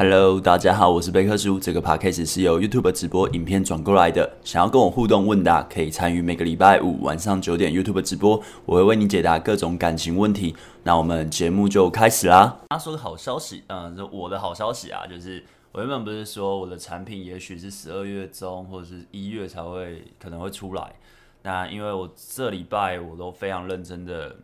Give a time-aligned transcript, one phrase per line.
[0.00, 1.58] Hello，大家好，我是贝克叔。
[1.58, 4.30] 这个 podcast 是由 YouTube 直播影片转过来的。
[4.44, 10.54] 想要跟我互动问答，可以参与每个礼拜五晚上九点 YouTube 直播，我会为你解答各种感情问题。
[10.84, 12.60] 那我们节目就开始啦。
[12.68, 20.94] 他说个好消息，嗯，就我的好消息啊，就是我原本不是说我的产品也许是十二月中或者是一月才会可能会出来。
[21.42, 24.36] 那因为我这礼拜我都非常认真的，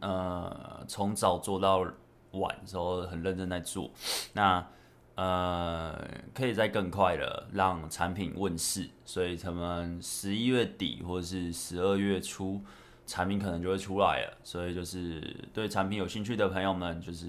[0.00, 1.84] 呃，从早做到。
[2.32, 3.90] 晚时候很认真在做，
[4.34, 4.66] 那
[5.14, 5.98] 呃
[6.34, 12.60] 可以再更快的让产品问世，所以他们十一月底或者是十二月初
[13.06, 15.20] 产品可能就会出来了，所以就是
[15.52, 17.26] 对产品有兴趣的朋友们就是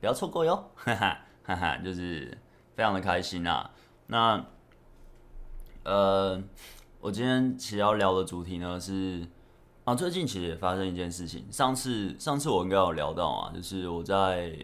[0.00, 2.36] 不要错过哟， 哈哈哈哈，就是
[2.74, 3.70] 非常的开心啊。
[4.08, 4.44] 那
[5.84, 6.42] 呃
[7.00, 9.26] 我今天其实要聊的主题呢是。
[9.84, 11.44] 啊，最近其实也发生一件事情。
[11.52, 14.56] 上次上次我应该有聊到啊，就是我在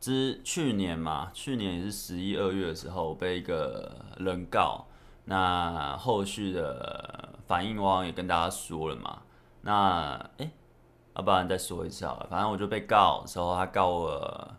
[0.00, 4.86] 之去年嘛，去年也是十一二月的时候被一个人告。
[5.26, 9.20] 那后续的反应我好像也跟大家说了嘛。
[9.60, 10.50] 那哎，
[11.16, 12.26] 要不然再说一次好了。
[12.30, 14.50] 反正我就被告的时候，他告我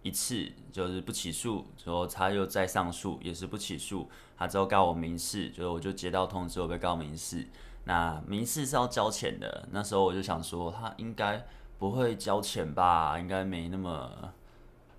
[0.00, 7.46] 一次就是不起诉，之后他又再上诉也是不起诉，他之后告我民事，就是我就接到通知我被告民事。
[7.84, 11.44] 那名次是要交钱的，那时候我就想说，他应该
[11.78, 14.10] 不会交钱吧，应该没那么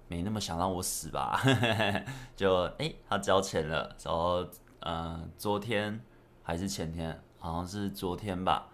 [0.08, 1.40] 没那么想让我死吧，
[2.36, 4.46] 就哎、他交钱了，然后
[4.80, 6.02] 呃，昨天
[6.44, 8.68] 还是前天，好像是昨天吧，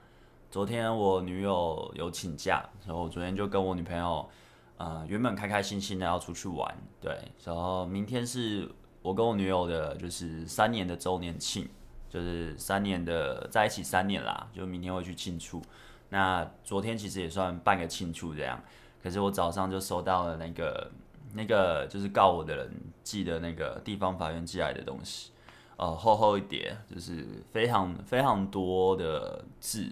[0.49, 4.27] 昨天我女友有请假，然后我昨天就跟我女朋友，
[4.77, 11.67] 呃，原本开开心心的要出去玩，对，然后明天是我跟我女友的就是三年的周年庆。
[12.09, 15.61] 就是三年的在一起三年啦，就明天会去庆祝。
[16.09, 18.57] 那昨天其实也算半个庆祝这样，
[19.03, 20.89] 可是我早上就收到了那个
[21.33, 22.71] 那个就是告我的人
[23.03, 25.31] 寄的那个地方法院寄来的东西，
[25.75, 29.91] 呃，厚厚一叠，就是非常非常多的字，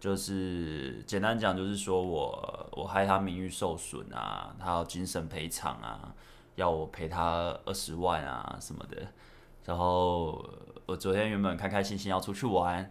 [0.00, 6.14] 就是简单讲就是说我我害他名誉受损啊，他要精神赔偿啊，
[6.54, 9.06] 要我赔他二十万啊什么的，
[9.66, 10.42] 然后。
[10.86, 12.90] 我昨天原本开开心心要出去玩，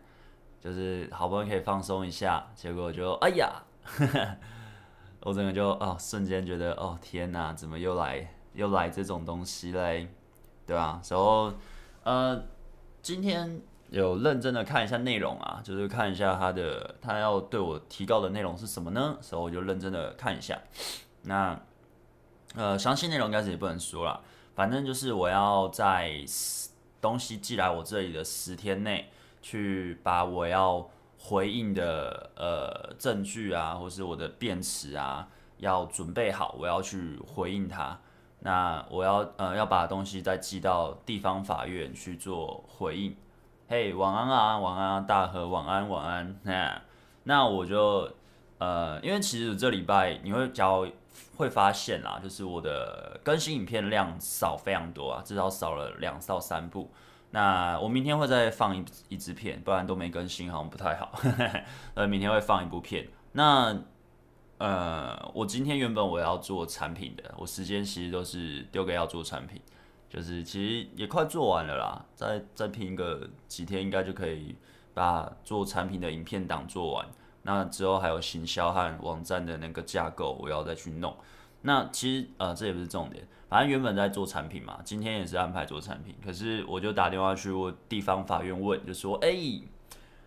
[0.61, 3.63] 就是好不容易可以放松一下，结果就哎呀，
[5.21, 10.07] 我整个就哦瞬间觉得哦天哪，怎么又来又来这种东西嘞？
[10.65, 11.01] 对吧？
[11.09, 11.51] 然后
[12.03, 12.41] 呃，
[13.01, 19.17] 今天有认真的看一下内容啊，就是看一下他的他要对我提高的内容是什么呢？
[19.19, 20.57] 所以我就认真的看一下。
[21.23, 21.59] 那
[22.55, 24.21] 呃，详细内容应该是也不能说了，
[24.55, 26.23] 反正就是我要在。
[27.01, 29.09] 东西寄来我这里的十天内，
[29.41, 37.99] 去把我要回应的呃证据啊，或是我的辩词啊，要准备好，我要去回应他。
[38.39, 43.15] 那我要呃要把东西再寄到地方法院去做回应。
[43.67, 46.39] 嘿，晚安啊，晚安啊，大和，晚安，晚安。
[46.43, 46.81] 那
[47.23, 48.09] 那我就
[48.59, 50.87] 呃，因为其实这礼拜你会交。
[51.35, 56.91] 会发现啦，就是我的更新影片量少非常多啊，至少少了两到三部。
[57.31, 61.17] 那我明天会再放一一支片，不然都没更新，好像不太好。
[61.95, 63.07] 呃，明天会放一部片。
[63.31, 63.75] 那
[64.57, 69.61] 呃，我今天原本我要做产品的，我时间其实都是丢给要做产品，
[70.09, 74.55] 就是其实也快做完了啦，再再拼个几天，应该就可以
[74.93, 77.07] 把做产品的影片档做完。
[77.43, 81.15] 那之后还有行销和网站的那个架构，我要再去弄。
[81.63, 86.15] 那其实呃，这也不是重点，反正原本在做产品嘛，今天也是安排做产品。
[86.25, 89.31] 可是我就打电话去我地方法院问，就说：“哎、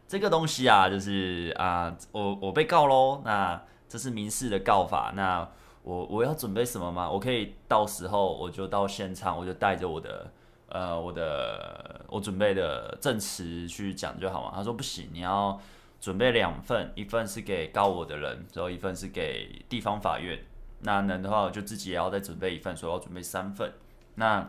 [0.06, 3.20] 这个东西啊，就是啊、我我被告喽。
[3.24, 5.48] 那这是民事的告法，那
[5.82, 7.10] 我我要准备什么吗？
[7.10, 10.30] 我可以到时候我就到现场，我就带着我的
[10.68, 15.60] 呃我的我准备的证词去讲就好嘛。”他说：“不行，你要。”
[16.04, 20.38] 准备两份，一份是给告我的人，然后一份是给地方法院。
[20.80, 23.72] 那能的话，我就自己也要再准备一份，所以我要准备三份。
[24.16, 24.46] 那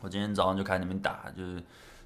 [0.00, 1.62] 我今天早上就开始那边打，就是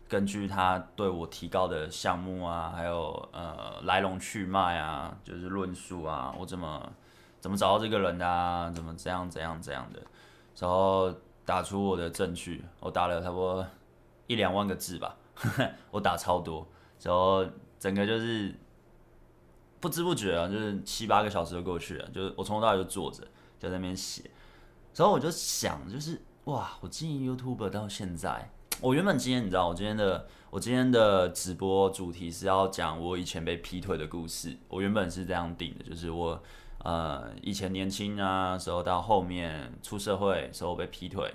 [0.08, 6.92] 根据他对我提告的项目啊，还有呃来龙去脉啊，就是论述啊，我怎么
[7.38, 10.02] 怎么找到这个人的啊，怎么怎样怎样怎样的，
[10.58, 11.14] 然后
[11.44, 12.64] 打出我的证据。
[12.80, 13.64] 我打了差不多
[14.26, 15.14] 一两万个字吧，
[15.92, 16.66] 我打超多，
[17.00, 17.46] 然后。
[17.78, 18.54] 整个就是
[19.80, 22.08] 不知不觉啊，就是七八个小时就过去了。
[22.08, 23.22] 就是我从头到尾就坐着，
[23.58, 24.30] 就在那边写。
[24.94, 34.56] 然后我就想，就是哇，我经营 YouTube 到现在，我原本今天你知道，我今天的我今天的直播主题是要讲我以前被劈腿的故事。
[34.68, 36.42] 我原本是这样定的，就是我
[36.84, 41.32] 呃，以前年轻啊时候到后面出社会时候被劈腿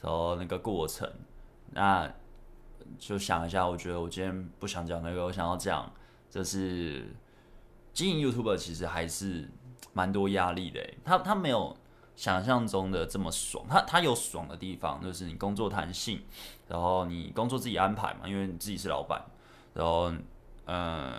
[0.00, 1.10] 时候那个过程，
[1.70, 2.08] 那
[2.98, 5.92] 就想一下，我觉得我今天不想讲那个，我想要讲，
[6.30, 7.14] 就是
[7.92, 9.48] 经营 YouTube 其实还是
[9.92, 11.76] 蛮多压力的，他他没有。
[12.14, 16.22] 想象中的这么爽，他他有爽的地方，就是你工作弹性，
[16.68, 19.24] 然后你工作自己安排嘛，因为你自己是老板，
[19.72, 20.12] 然后
[20.66, 21.10] 嗯，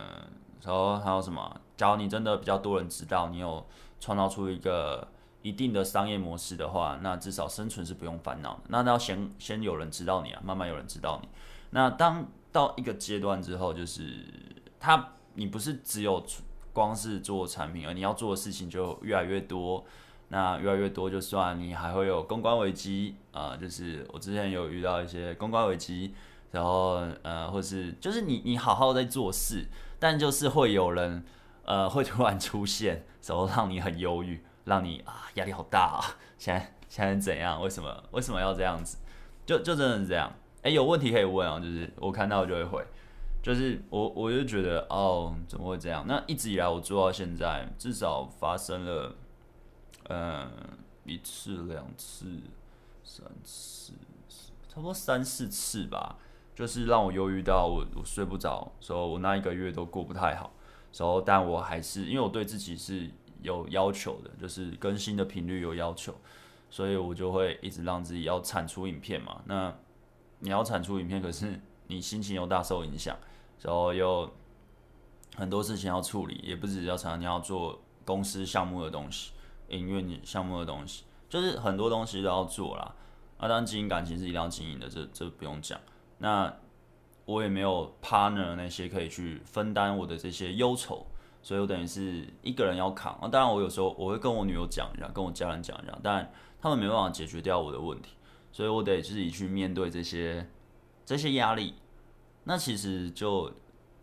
[0.62, 1.60] 然后还有什么？
[1.76, 3.66] 假如你真的比较多人知道，你有
[4.00, 5.06] 创造出一个
[5.42, 8.62] 一定的商业模式的话，那至少生存是不用烦恼的。
[8.68, 11.28] 那要先先有人知道你啊，慢慢有人知道你。
[11.74, 14.26] 那当到一个阶段之后，就是
[14.80, 16.24] 他你不是只有
[16.72, 19.84] 光是做产品，而你要做的事情就越来越多。
[20.30, 26.16] 那越来越多，就算你还会有公关危机啊、就是我之前有遇到一些公关危机，
[26.52, 29.68] 然后呃，或是就是你你好好在做事，
[30.00, 31.24] 但就是会有人
[31.66, 36.02] 呃会突然出现，然后让你很忧郁，让你啊压力好大啊，
[36.40, 37.62] 现在现在怎样？
[37.62, 38.98] 为什么为什么要这样子？
[39.46, 40.34] 就就真的是这样？
[40.64, 42.84] 哎，有问题可以问啊，就是我看到就会回，
[43.44, 46.04] 就是我我就觉得哦，怎么会这样？
[46.08, 49.16] 那一直以来我做到现在，至少发生了。
[50.10, 50.52] 嗯，
[51.06, 52.26] 一次、两次、
[53.06, 53.94] 三次，
[54.68, 56.18] 差不多三四次吧。
[56.54, 60.52] 就是让我忧郁到我我睡不着，所以我那一个月都过不太好。
[60.98, 63.10] 然后，但我还是因为我对自己是
[63.42, 66.14] 有要求的，就是更新的频率有要求，
[66.70, 69.42] 所以我就会一直让自己要产出影片嘛。
[69.46, 69.74] 那
[70.44, 73.18] 你要产出影片，可是你心情又大受影响，
[73.62, 74.32] 然后又
[75.36, 79.32] 很多事情要处理，也不只要常常你要做公司项目的东西。
[79.70, 82.94] 营运项目的东西，就是很多东西都要做啦。
[83.38, 85.80] 啊，当然经营感情是一定要经营的，这这不用讲。
[86.20, 86.54] 那
[87.26, 91.08] 我也没有 partner 那些可以去分担我的这些忧愁，
[91.42, 93.14] 所以我等于是一个人要扛。
[93.14, 96.32] 啊，当然我有时候我会跟我女友讲一下，跟我家人讲一下，但
[96.62, 98.12] 他们没办法解决掉我的问题，
[98.54, 100.48] 所以我得自己去面对这些
[101.06, 101.74] 这些压力。
[102.46, 103.52] 那其实就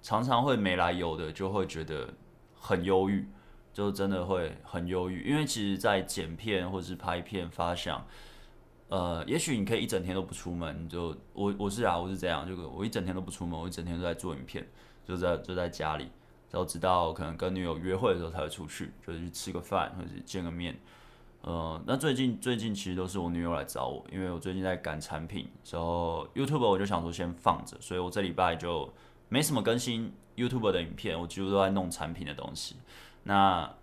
[0.03, 2.13] 常常会没来由的，就会觉得
[2.55, 3.27] 很忧郁。
[3.73, 8.05] 就真的会很忧郁，因为其实，在剪片或是拍片发想，
[8.89, 14.69] 呃，也许你可以一整天都不出门，就我我是啊，我是这样，就我一整天都不出门，我一整天都在做影片，
[15.07, 16.11] 就在就在家里，
[16.51, 20.77] 然后直到可能跟女友约会的时候才会出去，就是去吃个饭或者见个面。
[21.43, 28.93] 呃，那最近最近其实都是我女友来找我，因为我最近在赶产品，然后 YouTube 我就想说先放着，所以我这礼拜就
[29.31, 32.77] 没什么更新 YouTube 的影片，我几乎都在弄产品的东西。
[33.23, 33.75] 那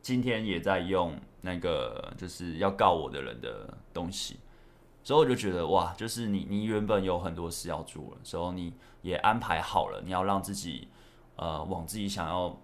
[0.00, 4.38] 今天也在用那个就是要告我的人的东西，
[5.02, 10.86] 所以我就觉得哇，就是你你原本有很多事要做了，所以你也安排好了，你要让自己
[11.34, 12.56] 呃往自己想要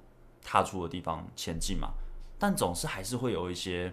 [0.45, 1.91] 踏出的地方前进嘛，
[2.39, 3.93] 但总是还是会有一些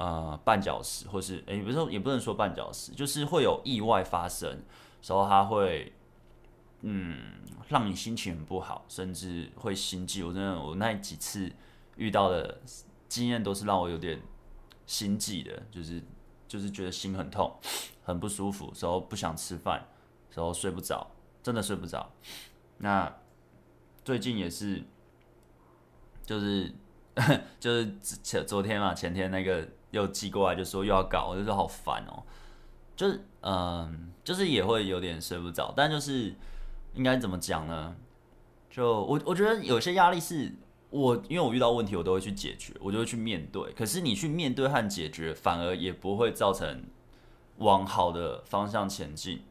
[0.00, 4.62] 呃绊脚石，或是诶，不是也不能说绊脚石，就是会有意外发生，
[5.00, 5.92] 时候它会。
[6.82, 7.14] 嗯，
[7.68, 10.22] 让你心情很不好，甚至会心悸。
[10.24, 11.52] 我真的，我那几次
[11.96, 12.58] 遇到的
[13.06, 14.18] 经验都是让我有点
[14.86, 16.02] 心悸的，就是
[16.48, 17.54] 就是觉得心很痛，
[18.02, 19.86] 很不舒服，时候不想吃饭，
[20.30, 21.06] 时候睡不着，
[21.42, 22.10] 真的睡不着。
[22.78, 23.14] 那
[24.02, 24.82] 最近也是，
[26.24, 26.72] 就是
[27.60, 32.22] 就是前昨天嘛，前天那个又寄过来，就说又要搞，我就说好烦哦，
[32.96, 36.34] 就是嗯，就是也会有点睡不着，但就是。
[36.92, 37.94] 应该怎么讲呢？
[38.68, 40.52] 就我我觉得有些压力是
[40.90, 43.72] 我，因为我遇到问题，我都会去解决，我就会去面对。
[43.74, 46.82] 可是你去面对和解决，反而也不会造成
[47.58, 49.44] 往好的方向前进。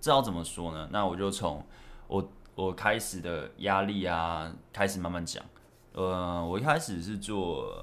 [0.00, 0.88] 这要怎么说呢？
[0.92, 1.66] 那我就从
[2.06, 5.44] 我我开始的压力啊开始慢慢讲。
[5.94, 7.74] 呃，我一开始是做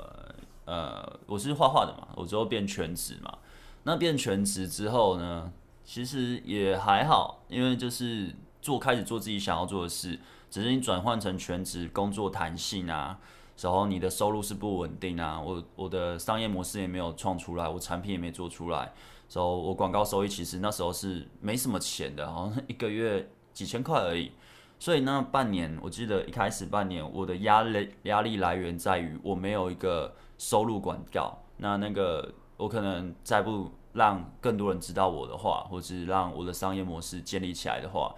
[0.65, 3.37] 呃，我是画画的嘛，我之后变全职嘛。
[3.83, 5.51] 那变全职之后呢，
[5.83, 8.35] 其实也还好，因为就是。
[8.65, 10.19] 做开始做自己想要做的事，
[10.49, 13.19] 只是你转换成全职工作弹性啊，
[13.61, 18.91] 然后你的收入是不稳定啊，我我的商业模式也没有创出来，我产品也没做出来，
[19.31, 24.31] 然后我广告收益其实那时候是没什么钱的，好像一个月几千块而已。
[24.79, 38.13] 所以那半年，我记得一开始半年我的压力压力来源在于我没有一个收入管道，那那个我可能再不让更多人知道我的话，或是让我的商业模式建立起来的话。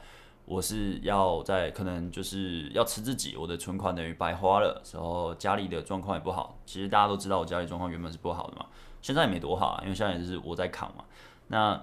[0.46, 6.58] 我是要在可能就是要吃自己，我的存款等于白花了，然后家里的状况也不好。
[6.66, 8.66] 其实大家都知道我家里状况原本是不好的嘛，
[9.02, 11.04] 现在也没多好啊，因为现在也是我在扛嘛。
[11.48, 11.82] 那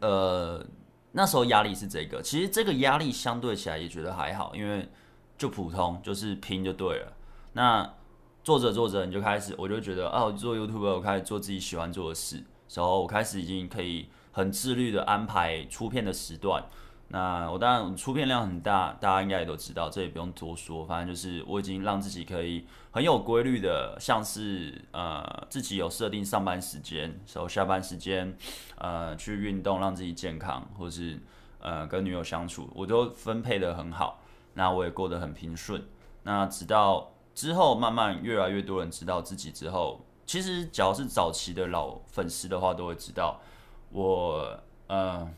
[0.00, 0.64] 呃
[1.12, 4.88] 那时候压力是这个，其实这个压力相对起来也觉得还好，因为
[5.36, 7.12] 就普通，就是拼就对了。
[7.52, 7.92] 那
[8.48, 16.64] 做着做着，你就开始，我就觉得，哦，做 YouTube，我开始做自己喜欢做的事，然后我开始已经可以很自律的安排出片的时段。
[17.08, 20.82] 那我当然出片量很大，大家应该也都知道，这也不用多说。
[20.82, 28.34] 反正就是我已经让自己可以很有规律的，像是呃自己有设定上班时间，然后下班时间
[28.78, 31.20] 呃去运动，让自己健康，或是
[31.60, 34.22] 呃跟女友相处，我都分配得很好。
[34.54, 35.84] 那我也过得很平顺。
[36.22, 43.40] 那直到之后慢慢越来越多人知道自己之后，其实只要是早期的老粉丝的话，都会知道
[43.92, 45.28] 我呃。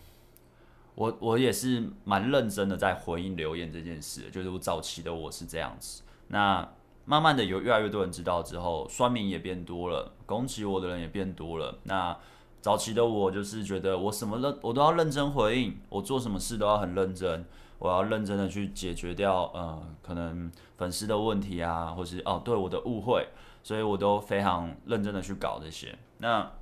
[0.96, 6.02] 我我也是蛮认真的在回应留言这件事，就是我早期的我是这样子。
[6.28, 6.68] 那
[7.06, 11.78] 慢慢的有越来越多人知道之后，酸民也变多了，攻击我的人也变多了。
[11.84, 12.14] 那
[12.60, 17.46] 早期的我就是觉得我什么认我都要认真回应，我做什么事都要很认真，
[17.80, 23.26] 我要认真的去解决掉呃可能粉丝的问题啊，或是哦对我的误会，
[23.64, 25.98] 所以我都非常认真的去搞这些。
[26.18, 26.52] 那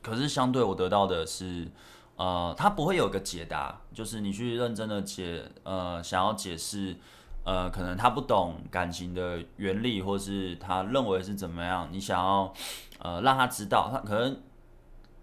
[0.00, 1.68] 可是相对我得到的是。
[2.16, 6.94] 呃，他不会有个解答，就是你去认真的解，呃，想要解释，
[7.46, 12.52] 呃，可能他不懂感情的原理，或是他认为是怎么样，你想要，
[12.98, 14.38] 呃，让他知道，他可能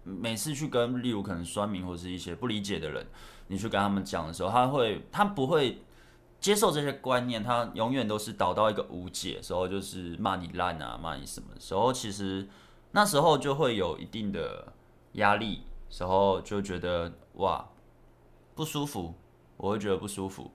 [0.02, 3.06] 每次去跟，例如可能酸民或是一些不理解的人，
[3.48, 5.82] 你去跟他们讲的时候，他会，他不会
[6.40, 12.48] 接受这些观念，他永远都是导到一个无解时候，就是骂你烂啊，骂你什么时候，其实
[12.92, 14.72] 那时候就会有一定的
[15.12, 15.64] 压力。
[15.90, 17.66] 时候就觉得哇
[18.54, 19.14] 不舒服，
[19.56, 20.50] 我会觉得不舒服，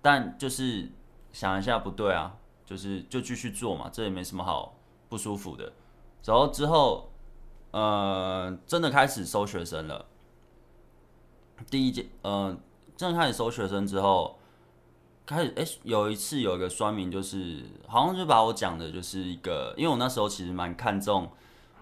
[0.00, 0.88] 但就是
[1.32, 4.76] 想一下不对啊，就是就继续做嘛，这也没什么好
[5.08, 5.72] 不舒服的。
[6.24, 7.10] 然后之后，
[7.72, 10.06] 呃，真的开始收学生了。
[11.68, 12.56] 第一届，呃，
[12.96, 14.38] 真的开始收学生之后，
[15.26, 21.30] 开始哎、有一次有一个酸民，就是好像就把我讲的就是一个，因为我那时候其实蛮看重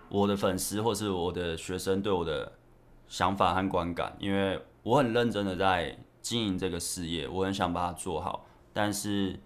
[0.09, 2.53] 我的粉丝或是我的学生对我的。
[3.11, 8.45] 想法和观感，因为我很认真的在经营这个事业，我很想把它做好。
[8.75, 9.41] 但是，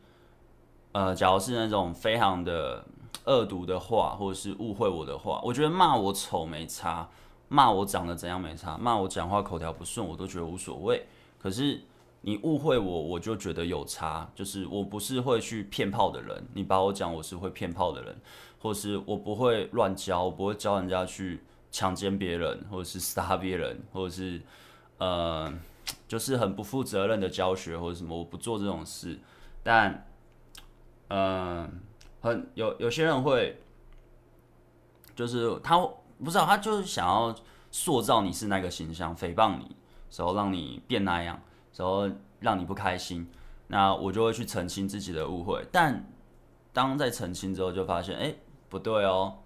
[0.91, 2.85] 呃，假如是那种非常的
[3.27, 7.09] 恶毒的话，或者是误会我的话，我觉得骂我丑没差，
[7.53, 11.07] 骂我长得怎样没差，骂我讲话口条不顺，我都觉得无所谓。
[11.39, 11.81] 可是
[12.23, 14.31] 你误会我，我就觉得有差。
[14.35, 18.17] 就是我不是会去骗炮的人，你把我讲我是会骗炮的人，
[18.61, 21.43] 或是我不会乱教，我不会教人家去。
[21.75, 24.39] 强奸别人，或者是杀别人，或者是
[24.99, 25.51] 呃，
[26.07, 29.19] 就是很不负责任的教学或者什么，我不做这种事。
[29.63, 30.07] 但，
[31.09, 31.81] 嗯、
[32.21, 33.59] 很有有些人会，
[35.17, 35.83] 就是他
[36.23, 37.35] 不知道，他就是想要
[37.71, 39.76] 塑造你是那个形象，诽谤你，
[40.17, 41.41] 然后让你变那样，
[41.76, 42.09] 然后
[42.41, 43.29] 让你不开心。
[43.69, 45.64] 那我就会去澄清自己的误会。
[45.73, 46.05] 但
[46.73, 48.35] 当在澄清之后，就发现，哎，
[48.69, 49.38] 不对哦。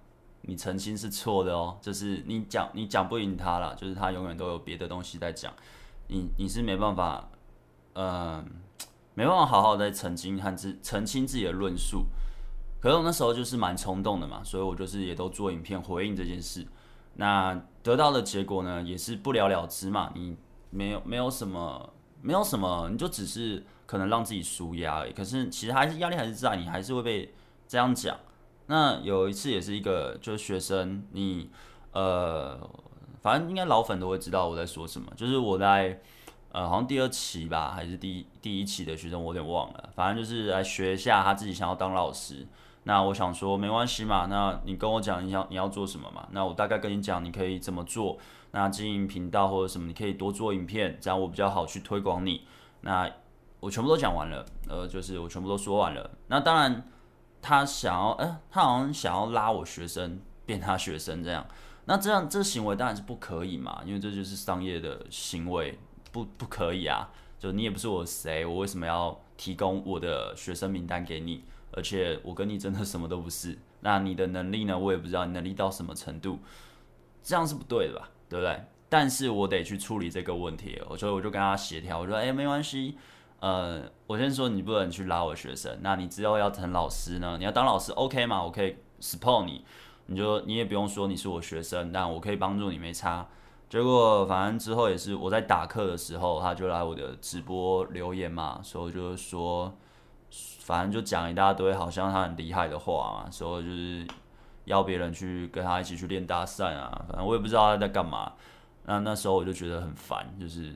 [0.49, 5.53] 你澄清是错的哦，就是你讲你讲不赢他了，就是他永远都有别的东西在讲，
[6.07, 7.29] 你你是没办法，
[7.95, 8.45] 呃，
[9.15, 12.07] 没办法好好的澄清和自澄清自己的论述。
[12.87, 16.65] 可是我那时候就是蛮冲动的嘛，所以我就是也都做影片回应这件事。
[17.15, 20.13] 那得到的结果呢，也是不了了之嘛。
[20.15, 20.37] 你
[20.71, 25.13] 没有没有什么没有什么，你就只是可能让自己舒压而已。
[25.13, 27.35] 可是其实还是压力还是在，你还是会被
[27.67, 28.17] 这样讲。
[28.69, 31.51] 那有一次也是一个就是学生，你
[31.91, 32.57] 呃，
[33.21, 35.13] 反正应该老粉都会知道我在说什么。
[35.17, 36.01] 就是我在
[36.53, 39.91] 呃，好像第二期吧，还是第一第一期的学生，我有点忘了。
[39.97, 42.47] 反正就是来学一下，他自己想要当老师。
[42.87, 46.27] 那我想说没关系嘛，那你跟我讲你要你要做什么嘛？
[46.33, 48.19] 那我大概跟你讲你可以怎么做。
[48.53, 52.47] 那经营频道或者什么，你可以多做影片，这样我比较好去推广你。
[52.81, 53.11] 那
[53.61, 56.11] 我全部都讲完了，呃，就是我全部都说完了。
[56.29, 56.83] 那当然。
[57.43, 61.47] 他想要，哎、他好像想要拉我学生变他学生这样，
[61.85, 65.79] 那这样这行为当然是不可以嘛，因为这就是商业的行为，
[66.11, 67.09] 不不可以啊。
[67.39, 71.45] 就你也不是我谁，我为什么要提供我的学生名单给你？
[71.77, 73.57] 而且我跟你真的什么都不是。
[73.81, 74.77] 那你的能力呢？
[74.77, 76.41] 我也不知道你能力到什么程度，
[77.23, 78.09] 这样是不对的吧？
[78.29, 78.65] 对不对？
[78.89, 82.97] 但是我得去处理这个问题，所以我就跟他协调，我说，哎、没关系。
[83.41, 87.37] 呃，我先说你不能去拉我学生，那你之后要成老师呢？
[87.39, 88.43] 你要当老师，OK 吗？
[88.43, 89.63] 我可以 support 你，
[90.07, 93.29] 你就你也不用说你是我学生，但我可以帮助你，没差。
[93.69, 99.77] 结果反正之后也是我在打课的时候，他就来我的直播留言嘛，所以就是说，
[100.61, 104.07] 反正就讲一大堆好像他很厉害的话嘛，所以就是
[104.65, 108.33] 邀别人去跟他一起去练搭讪啊，反正我也不知道他在干嘛。
[108.85, 110.75] 那那时候我就觉得很烦，就是。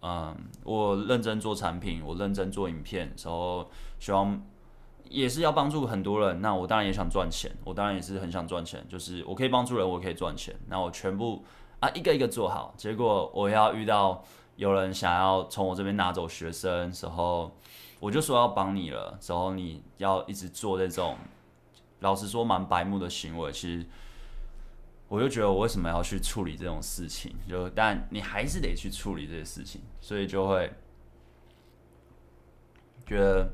[0.00, 4.40] 嗯，我认真做产品，我认真做影片，然后希望
[5.08, 6.40] 也是要帮助很多人。
[6.40, 10.54] 那我当然也想赚钱，我当然也是很想赚钱，就是我可以帮助人，我可以赚钱。
[10.68, 11.44] 那我全部
[11.80, 14.22] 啊一个一个做好，结果我要遇到
[14.54, 17.50] 有人想要从我这边拿走学生时候，
[18.00, 21.16] 我就说要帮你了，然后你要一直做这种，
[22.00, 23.86] 老实说蛮白目的行为，其实。
[25.10, 27.34] 我就觉得我为什么要去处理这种事情？
[27.48, 30.70] 就但你还是得去处理这些事情，所以就会
[33.06, 33.50] 觉得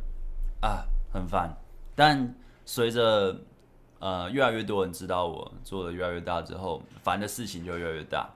[0.60, 0.82] 啊
[1.12, 1.56] 很烦。
[1.94, 2.34] 但
[2.64, 3.40] 随着
[4.00, 8.28] 呃越来越多人知道我做的越来越大之后，烦的事情就越来越大。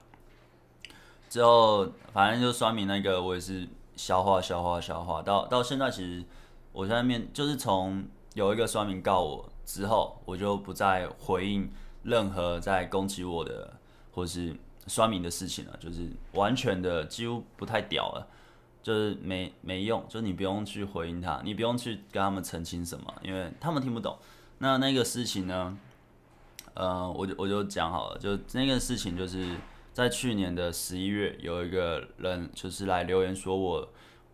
[1.29, 3.67] 之后反正就说明那个，我也是
[3.99, 5.21] 消化消化消化。
[5.21, 6.23] 到到现在，其实
[6.71, 11.69] 我在面就是从有一个酸民告我之后，我就不再回应。
[12.01, 13.73] 任何在攻击我的
[14.13, 14.55] 或是
[14.87, 18.25] 酸民的事情了，就是完全的几乎不太屌了，
[18.81, 24.17] 就是没没用，就你不用去回应他，你不用去跟他们澄清什么，因为他们听不懂。
[24.59, 25.77] 那那个事情呢，
[26.73, 29.57] 呃，我就我就讲好了，就那个事情就是
[29.99, 33.89] 在去年的十一月，有一个人就是来留言说我，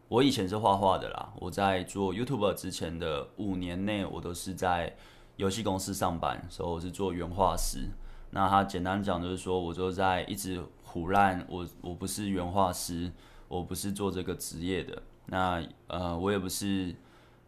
[0.07, 4.95] 我以前是画画的啦，我在做 YouTuber 之前的五年内，我都是在。
[5.37, 7.89] 游戏公司上班，所以我是做原画师。
[8.29, 13.11] 那他简单讲就是说，我就在一直唬烂我，我不是原画师，
[13.49, 15.03] 我不是做这个职业的。
[15.25, 16.95] 那呃，我也不是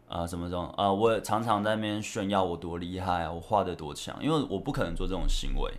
[0.06, 5.72] 呃什么这种呃，我也常常在那边炫耀我多厉害啊，我画得多强，因为我不可能做这种行为。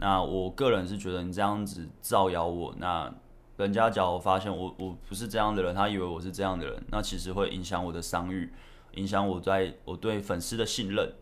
[0.00, 3.12] 那我个人是觉得你这样子造谣我，那
[3.56, 8.52] 人家假如发现我我不是这样的人，他以为我是这样的人，那其实会影响我的商誉，
[8.94, 11.12] 影响我在我对粉丝的信任。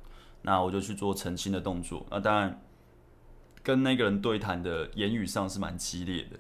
[0.43, 2.07] 那我就去做澄清的动作。
[2.11, 2.63] 那当然，
[3.61, 6.39] 跟那个人对谈的言语上是蛮激烈的。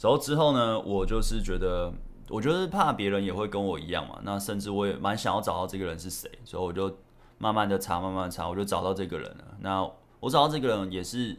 [0.00, 1.94] 然后之后呢，我就是觉得，
[2.28, 4.18] 我觉得怕别人也会跟我一样嘛。
[4.24, 6.98] 那甚至我也蛮想要找到这个人是谁，所以我就
[7.38, 9.44] 慢慢的查，慢慢查，我就找到这个人了。
[9.60, 11.36] 那我找到这个人也是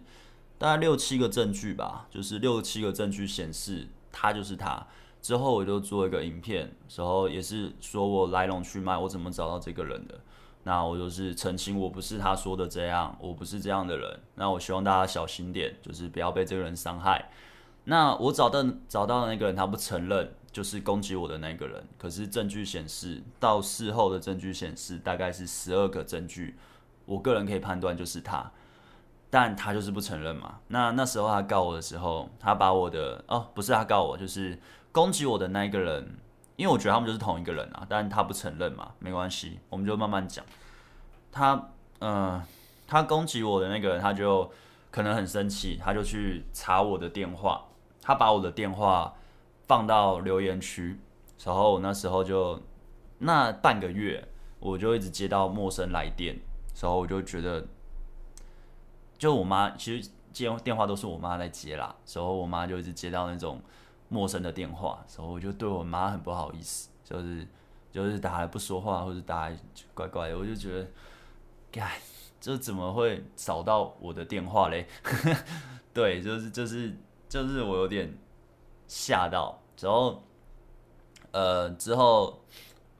[0.60, 4.86] 大概六七个证据吧，就是六七个证据显示他就是他。
[5.22, 10.20] 之后我就做一个影片，然后也是说我来龙去脉，我怎么找到这个人的。
[10.64, 14.20] 那我就是澄清，我不是他说的这样，我不是这样的人。
[14.36, 17.32] 那我希望大家小心点，就是不要被这个人伤害。
[17.86, 21.84] 那我找到找到的那个人，他不承认，就是攻击我的那个人。
[21.98, 26.56] 可是证据显示，到事后的证据显示，大概是十二个证据，
[27.06, 28.52] 我个人可以判断就是他，
[29.30, 30.60] 但他就是不承认嘛。
[30.68, 34.60] 那那时候他告我的时候，他把我的哦，不是他告我，就是
[34.92, 36.18] 攻击我的那一个人。
[36.56, 40.44] 因为我觉得他们就是同一个人啊，但他不承认嘛，没关系，我们就慢慢讲。
[41.32, 41.54] 他，
[42.00, 42.44] 嗯、呃，
[42.86, 44.52] 他攻击我的那个人，他就
[44.92, 47.64] 可能很生气，他就去查我的电话，
[48.02, 49.16] 他把我的电话
[49.68, 51.00] 放到留言区，
[51.46, 52.62] 然后我那时候就
[53.20, 54.28] 那半个月，
[54.60, 56.38] 我就一直接到陌生来电，
[56.82, 57.66] 然后我就觉得，
[59.20, 63.62] 就我妈其实接电话都是我妈在接啦，然后我妈就一直接到那种。
[64.12, 67.48] 陌生的电话，所以我就对我妈很不好意思，就是
[67.92, 69.56] 就是打来不说话，或者打来
[69.94, 70.88] 怪怪的，我就觉得，
[71.72, 71.92] 该
[72.42, 74.88] 这怎么会找到我的电话嘞？
[75.94, 76.92] 对，就是就是
[77.28, 78.12] 就是我有点
[78.88, 80.24] 吓到，然后
[81.30, 82.42] 呃之后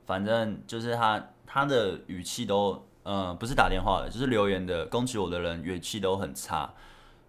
[0.06, 6.72] 反正就是他他的语气都呃不是打电话的，就是留言的攻击我的人语气都很差。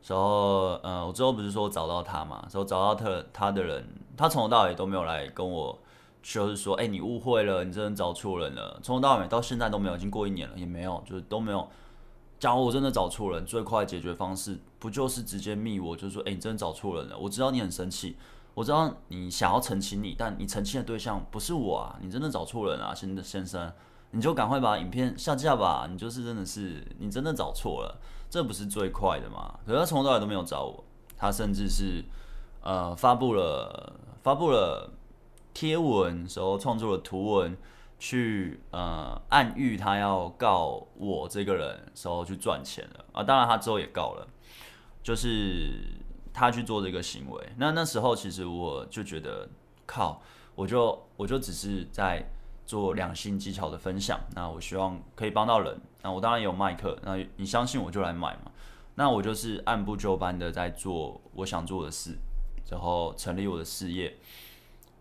[0.07, 2.41] 然后，呃，我之后不是说找到他嘛？
[2.43, 5.79] 然后找到他他的人，他从头到尾都没有来跟我，
[6.23, 8.79] 就是说，哎，你误会了，你真的找错人了。
[8.83, 11.67] 从头到尾到现在都没有，已经过一年了，也没有，就是都没有。
[12.39, 17.19] 假如我真的找错人，最快解决方式不就是直接密我，就是说，哎，你真的找错人了。
[17.19, 18.17] 我知道你很生气，
[18.55, 23.73] 我知道你想要澄清你，但你澄清的对象不是我啊，你真的找错人啊，先先生。
[24.13, 29.61] 你就赶快把影片下架吧，你就是真的是你真的找错了，这不是最快的吗？
[29.65, 30.85] 可是他从头到尾都没有找我，
[31.17, 32.05] 他甚至是
[32.61, 33.93] 呃发布了
[34.23, 34.91] 发布了
[35.55, 37.57] 贴文，时候创作了图文
[38.01, 43.23] 去呃暗喻他要告我这个人，时候去赚钱了啊。
[43.23, 44.27] 当然他之后也告了，
[45.05, 45.85] 就是
[46.33, 47.53] 他去做这个行为。
[47.57, 49.49] 那那时候其实我就觉得
[49.87, 50.21] 靠，
[50.57, 52.29] 我就我就只是在。
[52.71, 55.77] 做两性技巧的分享，那我希望可以帮到人。
[56.03, 58.53] 那我当然有卖课，那你相信我就来买嘛。
[58.95, 62.17] 那我就是按部就班的在做我想做的事，
[62.71, 64.17] 然后成立我的事业。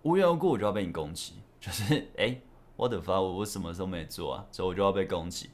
[0.01, 2.41] 无缘无故我就要被你攻击，就是 诶，
[2.75, 4.43] 我的发我我什么时候没做啊？
[4.51, 5.51] 所以我就要被攻击。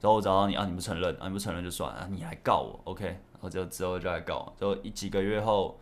[0.00, 3.06] 然后我找到你啊，你不承认啊，你不承认就算了，啊，你来告我，OK？
[3.06, 5.76] 然后就之后就来告我，之后一几个月后，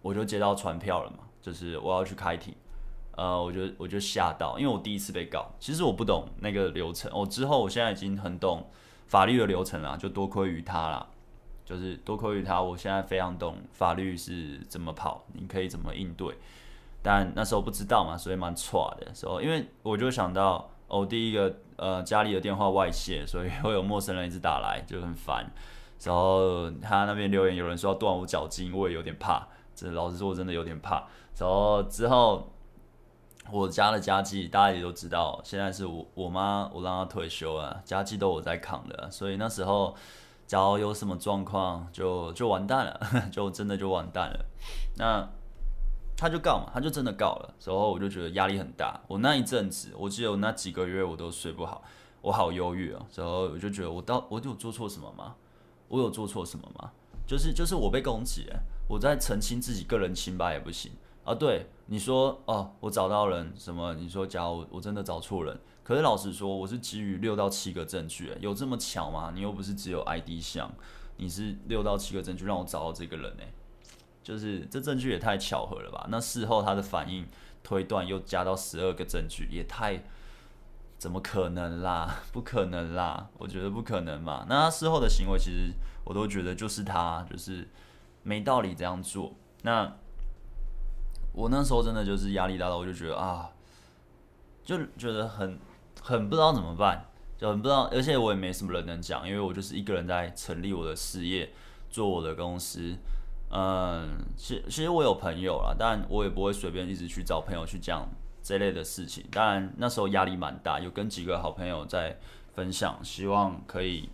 [0.00, 2.54] 我就接到传票了嘛，就是我要去开庭。
[3.18, 7.10] 呃，我就我就吓到，因为我第一次被告，其实我不懂那个流程。
[7.12, 8.64] 我、之后我现在已经很懂
[9.08, 11.04] 法律的流程了，就多亏于他啦，
[11.64, 16.38] 就是多亏于他，我现在非常懂法律是怎么跑，你可以怎么应对。
[17.02, 25.50] 但那时候不知道嘛，所以蛮错的时候，因为我就想到，哦，第一个呃家里的电话外泄，所以会有陌生人一直打来，就很烦。
[26.04, 29.48] 然后他那边留言有人说要断我脚筋，我也有点怕。
[29.74, 31.04] 这老实说，我真的有点怕。
[31.36, 32.52] 然后之后
[33.50, 39.94] 我家的家计大家也都知道，现在是我我妈我让她退休啊，家计都我在扛的，所以那时候
[40.46, 43.00] 假如有什么状况，就就完蛋了，
[43.32, 44.44] 就真的就完蛋了。
[44.96, 45.28] 那
[46.16, 47.54] 他就告嘛，他就真的告了。
[47.64, 49.00] 然后我就觉得压力很大。
[49.06, 51.82] 我那一阵子，我记得我那几个月我都睡不好，
[52.20, 53.06] 我好忧郁啊。
[53.14, 55.34] 然后我就觉得我到我有做错什么吗？
[55.88, 56.90] 我有做错什么吗？
[57.26, 58.46] 就是就是我被攻击，
[58.88, 60.92] 我在澄清自己个人清白也不行
[61.28, 61.34] 啊。
[61.34, 63.94] 对你说哦，我找到人什么？
[63.94, 69.32] 你说假如我我真的找错人，可是老实说，我是基于六到七个证据，有这么巧吗？
[69.34, 70.70] 你又不是只有 ID 项，
[71.16, 73.42] 你是六到七个证据让我找到这个人呢？
[74.22, 76.06] 就是这证据也太巧合了吧？
[76.10, 77.26] 那事后他的反应
[77.62, 80.02] 推断又加到十二个证据，也太。
[80.98, 82.22] 怎么可能啦？
[82.32, 83.28] 不可能啦！
[83.38, 84.44] 我觉得不可能嘛。
[84.48, 87.68] 那他事后的行为，其实我都觉得就是他就是
[88.24, 89.32] 没道理这样做。
[89.62, 89.96] 那
[91.38, 93.48] 我那时候真的就是压力大到，我就觉得啊，
[94.64, 95.56] 就觉得很
[96.02, 97.06] 很不知道怎么办，
[97.38, 97.84] 就很不知道。
[97.92, 101.48] 而且我也没什么人能讲，因为我就是一个人在成立我的事业，
[101.88, 102.96] 做我的公司。
[103.50, 108.08] 嗯，其其实我有朋友啦，但我也不会随便一直去找朋友去讲。
[108.40, 112.18] 这类的事情，当然那时候压力蛮大，有跟几个好朋友在
[112.54, 114.08] 分享，希望可以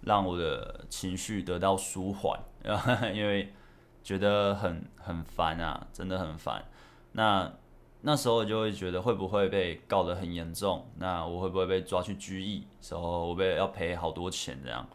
[0.00, 2.40] 让我的情绪得到舒缓，
[3.14, 3.54] 因为
[4.02, 6.64] 觉得很很烦啊，真的很烦。
[7.12, 7.52] 那
[8.02, 10.86] 那时候就会觉得会不会被告得很严重？
[10.98, 12.66] 那我会不会被抓去拘役？
[12.80, 14.88] 时候我被要赔好多钱这样？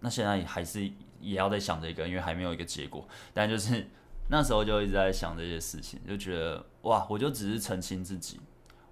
[0.00, 3.86] 那现在还是也要在想这个，因为还没有一个结果，但就是。
[4.28, 8.40] 那时候就一直在想这些事情，就觉得哇，我就只是澄清自己，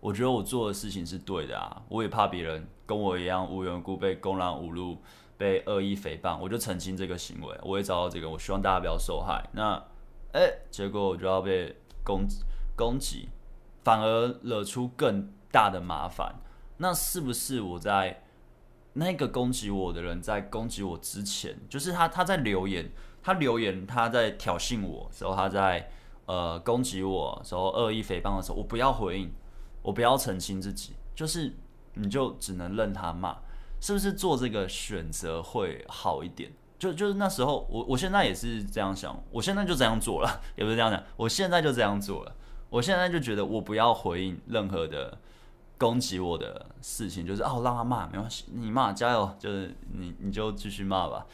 [0.04, 4.98] 我觉得我做的事情是对的啊，我也怕别人跟我一样无缘无故被公然侮辱、
[5.38, 9.42] 被恶意诽谤，我就澄清这个行为，我也找到这个，我希望大家不要受害。
[9.52, 9.82] 那
[10.32, 12.26] 哎、结果我就要被攻
[12.76, 13.30] 攻击，
[13.82, 16.34] 反而惹出更大的麻烦。
[16.76, 18.24] 那是不是我在
[18.92, 22.92] 那个攻击我的人在攻击我之前，就是他他在留言？
[23.22, 25.90] 他留言，他在挑衅我时候，他在
[26.26, 29.32] 呃攻击我时候，恶意诽谤的时候，我不要回应，
[29.84, 31.54] 我不要澄清自己，就是
[31.92, 33.36] 你就只能任他骂，
[33.80, 36.52] 是不是做这个选择会好一点？
[36.76, 42.34] 就就是那时候，我我现在也是这样想，我现在就这样做了，也不是这样讲，我现在就这样做了，
[42.68, 45.16] 我现在就觉得我不要回应任何的
[45.78, 51.26] 攻击我的事情，就是哦让他骂没关系，你骂加油，就是你你就继续骂吧，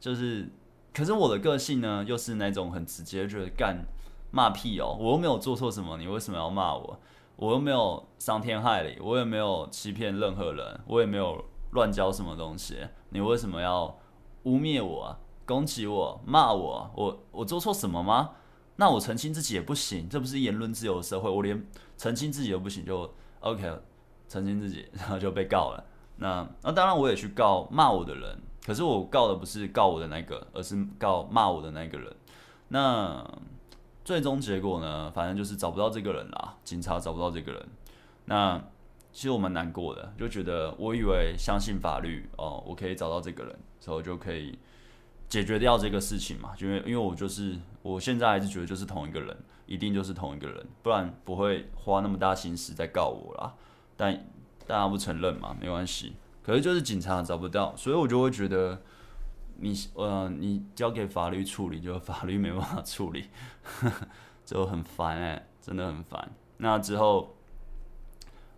[0.00, 0.50] 就是。
[0.94, 3.82] 可是我的个性呢，又是那种很直接，就是干
[4.30, 7.00] 骂屁哦，我又没有做错什么，你为什么要骂我？
[7.36, 12.76] 我又没有伤天害理，我也没有欺骗任何人，我也没有乱教什么东西，
[13.10, 13.98] 你为什么要
[14.44, 16.90] 污蔑我、攻击我、骂我？
[16.94, 18.30] 我我做错什么吗？
[18.76, 21.66] 那我澄清自己也不行，这不是言论自由的社会，我连
[21.96, 23.78] 澄清自己都不行，就 OK，
[24.28, 25.84] 澄清自己，然后就被告了。
[26.16, 28.38] 那那当然我也去告骂我的人。
[28.64, 32.16] 可是我告的不是告我的那个，而是告骂我的那个人。
[32.68, 33.28] 那
[34.04, 35.10] 最终结果呢？
[35.12, 37.68] 反正就是找不到这个人啦，警察找不到这个人。
[38.24, 38.62] 那
[39.12, 44.58] 其实我蛮难过的，就觉得我以为相信法律哦，我可以找到这个人，之后就可以
[45.28, 46.52] 解决掉这个事情嘛。
[46.60, 49.36] 因为因为我就是我现在还是觉得就是同一个人，
[49.66, 53.54] 一定就是同一个人，不然不会花那么大心思在告我啦。
[53.96, 54.14] 但
[54.66, 56.14] 大家不承认嘛，没关系。
[56.42, 58.82] 可是就是警察找不到，所以我就会觉得
[59.62, 63.26] 你呃，你交给法律处理，就法律没办法处理，
[64.44, 66.32] 就很烦哎、真的很烦。
[66.56, 67.36] 那之后，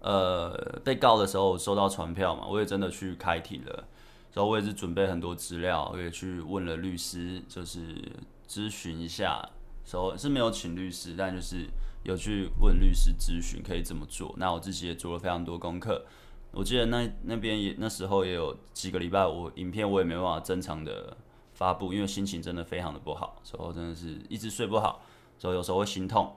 [0.00, 3.84] 呃，被告的时候收到传票嘛，我也真的去开庭了，
[4.32, 8.10] 然后我也是准备很多资料，我也去问了律师，就是
[8.48, 9.46] 咨询一下，
[9.84, 11.68] 说是没有请律师，但就是
[12.02, 14.34] 有去问律师咨询可以怎么做。
[14.38, 16.06] 那我自己也做了非常多功课。
[16.54, 21.16] 我记得那那边也那时候也有几个礼拜，我影片我也没办法正常的
[21.52, 25.02] 发布，因为心情真的非常的不好，所以我真的是一直睡不好，
[25.36, 26.34] 所以有时候会心痛，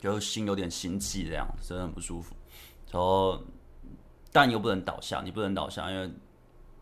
[0.00, 2.34] 就心有点心悸这样，真的很不舒服。
[2.90, 3.42] 然后
[4.30, 6.10] 但又不能倒下，你不能倒下，因为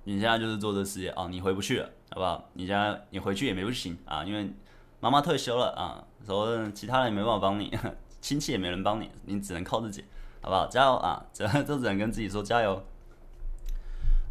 [0.05, 2.51] 你现在就是做这事业啊，你回不去了，好不好？
[2.55, 4.53] 你现在你回去也没不行啊，因为
[4.98, 7.72] 妈妈退休了啊，然后其他人也没办法帮你，
[8.20, 10.05] 亲戚也没人帮你，你只能靠自己，
[10.42, 10.66] 好不好？
[10.66, 11.24] 加油啊！
[11.33, 12.83] 这都只能跟自己说加油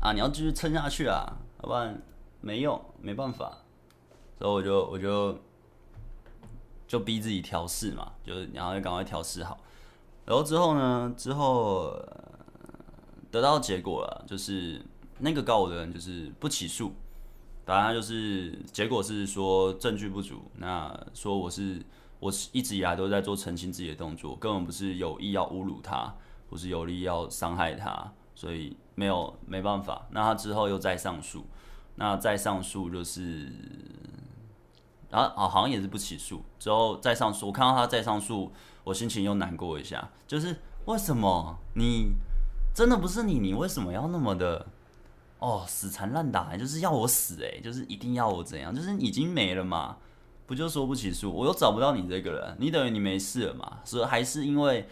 [0.01, 0.11] 啊！
[0.13, 2.01] 你要继续撑下去啊，要不然
[2.41, 3.57] 没用，没办法。
[4.37, 5.37] 所以我就我就
[6.87, 9.57] 就逼自己调试嘛，就是然后赶快调试好。
[10.25, 11.95] 然后之后呢，之后
[13.31, 14.81] 得到结果了，就是
[15.19, 16.93] 那个告我的人就是不起诉。
[17.63, 21.79] 反正就是结果是说证据不足，那说我是
[22.21, 26.15] 我是一直以来都在做澄清自己的动作，根本不是有意要侮辱他，
[26.47, 30.07] 不是有意要伤害他，所以没有没办法。
[30.11, 31.43] 那他之后又再上诉，
[31.95, 33.51] 那再上诉就是，
[35.09, 38.51] 然后啊好像也是不起诉，之后再上诉，我看到他再上诉，
[38.83, 40.55] 我心情又难过一下，就是
[40.85, 42.11] 为什么你
[42.75, 44.67] 真的不是你，你为什么要那么的？
[45.39, 49.97] 哦，死缠烂打，就是要我死诶、欸，就是一定要我怎样，就是已经没了嘛，
[50.51, 54.85] 不就说不起诉，我又找不到你这个人，你等于你没事了嘛，所以还是因为，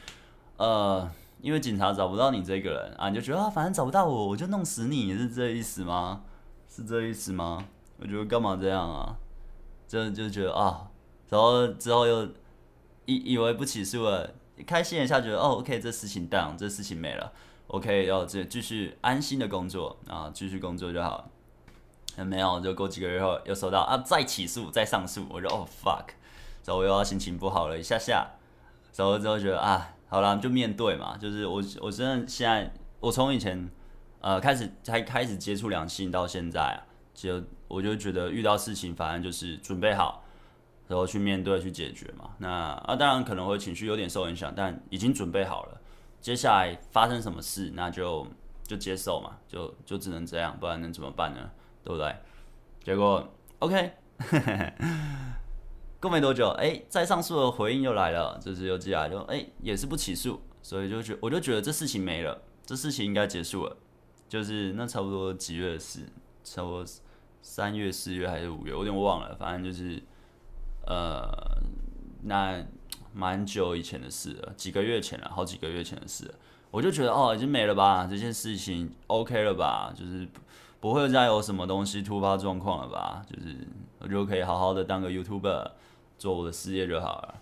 [0.56, 1.06] 呃，
[1.42, 6.22] 因为警察找不到你这个人啊，你就觉得啊，反正找不到我，我就弄死你，是这意思吗？
[6.70, 7.66] 是这意思吗？
[7.98, 9.18] 我觉得干嘛这样啊？
[9.86, 10.90] 就就觉得啊，
[11.28, 12.26] 然后之后又
[13.04, 14.34] 以以为不起诉了，
[14.66, 17.34] 开心一下，觉得哦，OK，这事情 done，这事情没了。
[17.68, 21.30] OK，要继继续安心的工作啊，继续工作就好。
[22.26, 26.06] 没有，就过几个月后又收到啊，再起诉，再上诉，我就哦 fuck，
[26.66, 28.28] 然后我又要心情不好了一下下，
[28.96, 33.70] 然后之后觉得啊，好了，就面对嘛，就是我我真的现在，我从以前
[34.22, 40.24] 呃开始才开始接触两性到现在啊，就我就觉得遇到事情反正就是准备好，
[40.88, 42.32] 然后去面对去解决嘛。
[42.40, 45.80] 那啊当然可能会情绪有点受影响，但已经准备好了。
[46.20, 48.28] 接下来发生什么事，那就
[48.64, 51.50] 就接受嘛，就就只能这样，不然能怎么办呢？
[51.90, 52.16] 对不对？
[52.84, 53.28] 结果
[53.60, 53.92] OK，
[56.00, 63.76] 过没多久，哎，再上诉的回应又来了，就是又寄来，就哎也是不起诉，所以就觉我就觉得这事情没了，这事情应该结束了，
[64.28, 66.02] 就是那差不多几月的事，
[66.44, 66.86] 差不多
[67.42, 70.02] 三月、四月还是五月，我有点忘了，反正就是
[70.86, 71.28] 呃
[72.24, 72.64] 那。
[73.12, 76.32] 蛮久以前的事了，几个月前了，好几个月前的事，
[76.70, 80.28] 我就觉得哦，已经没了吧，这件事情 OK 了吧，就是
[80.80, 83.68] 不会再有什么东西突发状况了吧，就是
[84.00, 85.72] 我就可以好好的当个 YouTuber，
[86.18, 87.36] 做我的事业就好了，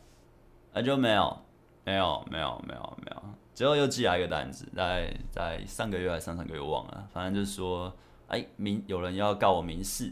[0.73, 1.37] 那就没有，
[1.83, 3.23] 没有，没有，没有，没有，
[3.53, 7.93] 最后又寄来一个单子，在在上个月还是上上个月忘了，反正就是说，
[8.27, 10.11] 哎，民有人要告我民事，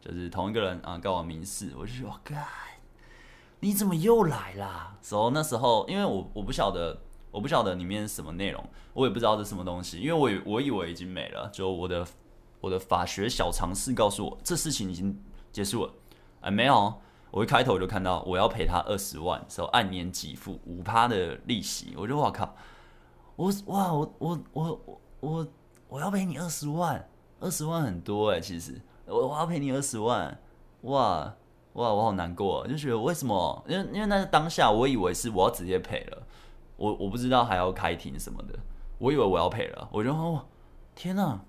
[0.00, 2.34] 就是同一个人啊告我民事，我就说，我靠。
[3.60, 4.96] 你怎么又来啦？
[5.00, 6.98] 时候那时候，因为我我不晓得，
[7.30, 12.06] 我不晓得里面什么内容，我也不知道这是什么东西，因为我我以为已经没了，就我的
[12.64, 15.22] 我的法学小常识告诉我，这事情已经
[15.52, 15.92] 结束了。
[16.40, 16.94] 哎，没有，
[17.30, 22.56] 我一开头就看到我要赔他二十万，时候按年给付五趴的利息，我就哇靠，
[23.36, 24.80] 我哇我我我
[25.20, 25.48] 我
[25.88, 27.06] 我要赔你二十万，
[27.38, 30.40] 二十万很多哎，其实我我要赔你二十万，
[30.82, 31.34] 哇。
[31.74, 33.64] 哇，我好难过，就觉得为什么？
[33.66, 36.22] 因为因为那是当下，我以为是我要直接赔了，
[36.76, 38.56] 我我不知道还要开庭什么的，
[38.98, 40.44] 我以为我要赔了，我就哇，
[40.94, 41.40] 天哪，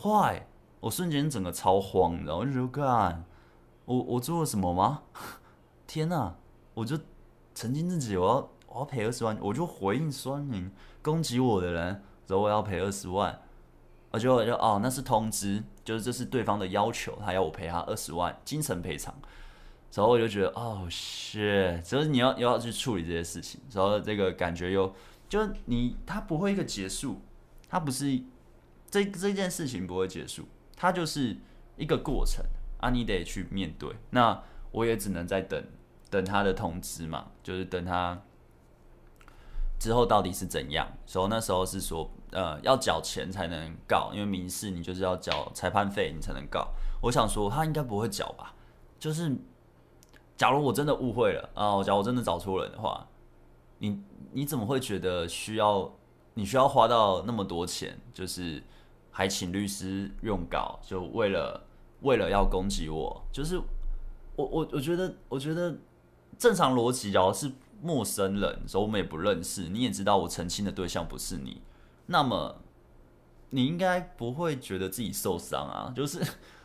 [0.00, 0.46] 坏！
[0.80, 3.24] 我瞬间整个超慌，然后我就说干，
[3.84, 5.02] 我我做了什么吗？
[5.86, 6.34] 天哪，
[6.72, 6.98] 我就
[7.54, 10.70] 澄清自己，我要我要赔二十万，我就回应酸民
[11.02, 11.84] 攻击我的人，
[12.26, 13.38] 然后我要赔二十万，
[14.10, 19.14] 我就我就哦，那是通知，就是这是对方的要求，他要我赔他二十万精神赔偿。
[19.92, 24.94] 然后我就觉得，哦，shit，就是你要要去处理这些事情，然后这个感觉又，
[25.28, 27.20] 就你他不会一个结束，
[27.68, 28.06] 他不是
[28.90, 30.44] 这这件事情不会结束，
[30.76, 31.36] 它就是
[31.76, 32.44] 一个过程
[32.80, 33.94] 啊，你得去面对。
[34.10, 35.64] 那我也只能在等
[36.10, 38.20] 等他的通知嘛，就是等他
[39.78, 40.86] 之后到底是怎样。
[41.06, 46.68] 所以那时候是说，呃，要缴钱才能告，因为民事你就是要缴裁判费你才能告。
[47.02, 48.54] 我想说他应该不会缴吧，
[48.98, 49.36] 就是。
[50.36, 53.06] 假如我真的误会了啊，假如我真的找错人的话，
[53.76, 55.92] 你你怎么会觉得需要
[56.32, 58.62] 你需要花到那么多钱，就是
[59.10, 61.62] 还请律师用稿，就为了
[62.02, 63.22] 为了要攻击我？
[63.32, 63.58] 就是
[64.36, 65.76] 我我我觉得我觉得
[66.38, 67.50] 正常逻辑，假如是
[67.82, 71.60] 陌生人，所以我们也不认识，你也知道我澄清的对象不是你，
[72.06, 72.56] 那么
[73.50, 76.20] 你应该不会觉得自己受伤啊，就是。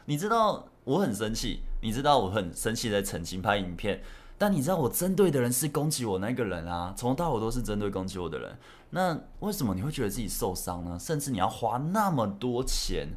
[0.08, 4.04] 你知道我很生气，你知道我很生气在澄清拍影片，
[4.38, 8.56] 但你知道我针对的人是攻击我那个人啊，从头到尾都是针对攻击我的人。
[8.92, 10.98] 那为什么你会觉得自己受伤呢？
[10.98, 13.10] 甚至你要花那么多钱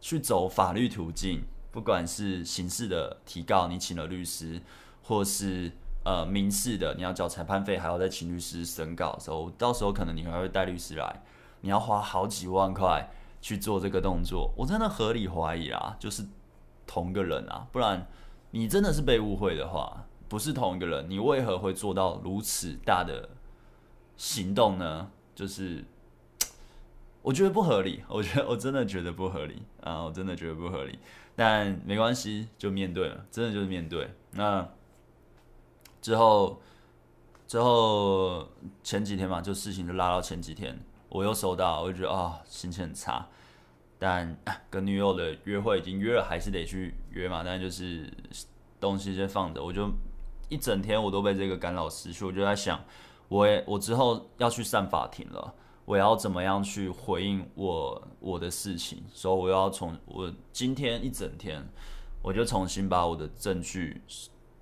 [0.00, 4.60] 去走法律途径，不管是刑事的提告，你请了律师，
[5.02, 5.72] 或是
[6.04, 11.22] 呃民事的，你要交裁判费，还要再请律师审稿的时候，到时候可能你还会带律师来，
[11.62, 14.52] 你要花好几万块去做这个动作。
[14.56, 16.24] 我真的合理怀疑啊，就是
[16.86, 18.06] 同个人啊，不然
[18.50, 23.30] 你真的是被误会的话，不是同一个人，你为何会做到如此大的
[24.22, 25.10] 行动呢？
[25.34, 25.84] 就是。
[27.24, 30.02] 我觉得不合理，我觉得我真的觉得不合理啊！
[30.02, 30.98] 我真的觉得不合理，
[31.36, 34.10] 但没关系，就面对了，真的就是面对。
[34.32, 34.68] 那
[36.00, 36.60] 之后，
[37.46, 38.48] 之后
[38.82, 40.76] 前几天嘛，就事情就拉到前几天，
[41.08, 43.28] 我又收到，我就觉得啊、心情很差。
[44.00, 44.36] 但
[44.68, 47.44] 跟女友的约会已经约了，还是得去约嘛。
[47.44, 48.12] 但就是
[48.80, 49.88] 东西先放着，我就
[50.48, 52.24] 一整天我都被这个干扰失去。
[52.24, 52.84] 我就在想，
[53.28, 55.54] 我也我之后要去上法庭了。
[55.84, 59.02] 我要怎么样去回应我我的事情？
[59.12, 61.68] 所以我要从我今天一整天，
[62.22, 64.00] 我就重新把我的证据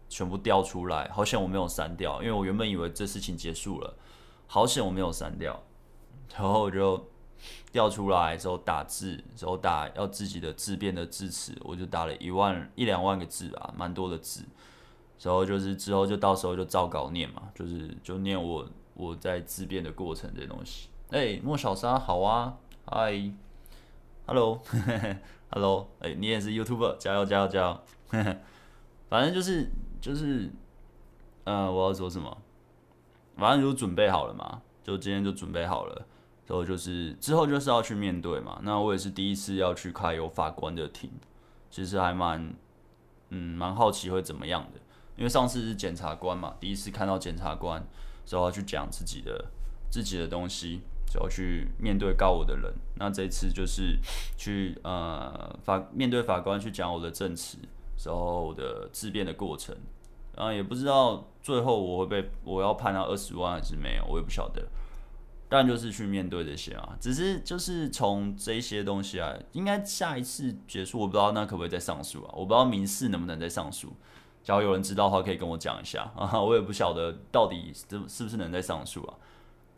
[0.09, 1.09] 全部调出来。
[1.13, 3.95] 好险我没有删掉，因为我原本以为这事情结束了。
[4.47, 5.63] 好险我没有删掉，
[6.35, 7.07] 然后我就
[7.71, 14.43] 调出来之后打字，之后打要自己的自辩的字词，我就打了一万一两万个字吧，蛮多的字。
[15.23, 20.89] 然后就是之后就到时候就照稿念嘛，就是就念我我在自辩的过程这东西。
[21.11, 22.57] 哎、莫小沙，好啊，
[22.87, 23.31] 嗨
[24.27, 27.81] ，Hello，Hello， 哎，你也是 YouTuber，加油，加油，加油！
[29.11, 29.69] 反正就是
[30.01, 30.51] 就是，
[31.45, 32.39] 呃，我要说什么？
[33.37, 36.07] 反正就准备好了嘛，就今天就准备好了，
[36.47, 38.61] 然后就是之后就是要去面对嘛。
[38.63, 41.11] 那我也是第一次要去开有法官的庭，
[41.71, 42.55] 其实还蛮，
[43.31, 44.81] 嗯，蛮好奇会怎么样的，
[45.21, 47.87] 因为上次是检察官嘛，第一次看到检察官，
[48.27, 49.45] 之后去讲自己的
[49.89, 50.81] 自己的东西。
[51.13, 53.99] 就要去面对告我的人，那这一次就是
[54.37, 57.59] 去呃法面对法官去讲我的证词，
[58.05, 59.77] 然后我的自辩的过程，
[60.37, 64.69] 然后也不知道最后我会被我要判到二十万还是没有，我也不晓得。
[65.49, 72.31] 但就是去面对这些啊，只是就是从这些东西啊，应该下一次结束，我不知道那可不可以再上诉啊？
[72.37, 73.93] 我不知道民事能不能再上诉，
[74.43, 76.39] 假如有人知道的话，可以跟我讲一下啊。
[76.41, 79.15] 我也不晓得到底是是不是能再上诉啊，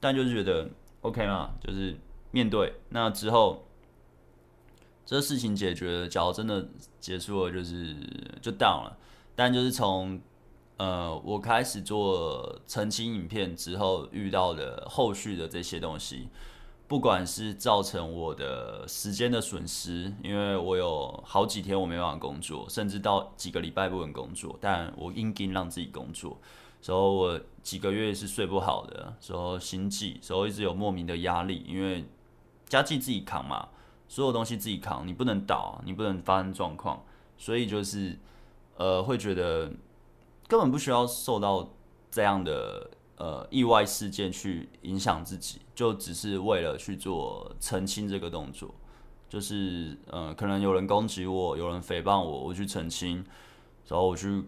[0.01, 0.69] 但就是觉得。
[1.03, 1.99] OK 嘛，就是
[2.31, 3.65] 面对那之后，
[5.05, 6.65] 这事情解决了，假如真的
[7.01, 7.97] 结束了，就是
[8.41, 8.97] 就 down 了。
[9.35, 10.21] 但就是从
[10.77, 16.29] 呃我开始做澄清影片之后，遇到的后续的这些东西，
[16.87, 26.39] 不管是造成我的时间的损失，因为我有好几天我没办法工作，甚至到几个礼拜不能工作，但我硬撑让自己工作。
[26.83, 32.05] 所以我几个月是睡不好的，时候心悸，时候一直有莫名的压力，因为
[32.67, 33.69] 家计自己扛嘛，
[34.09, 37.05] 所有东西自己扛，你不能倒，你不能发生状况，
[37.39, 38.19] 所以就是
[38.77, 39.73] 呃会觉得
[40.47, 41.71] 根本不需要受到
[42.11, 48.75] 这样的呃意外事件去影响自己，就只是为了去做澄清这个动作，
[49.29, 53.17] 就是呃可能有人攻击我，有人诽谤我，我去澄清，
[53.89, 54.45] 然后我去。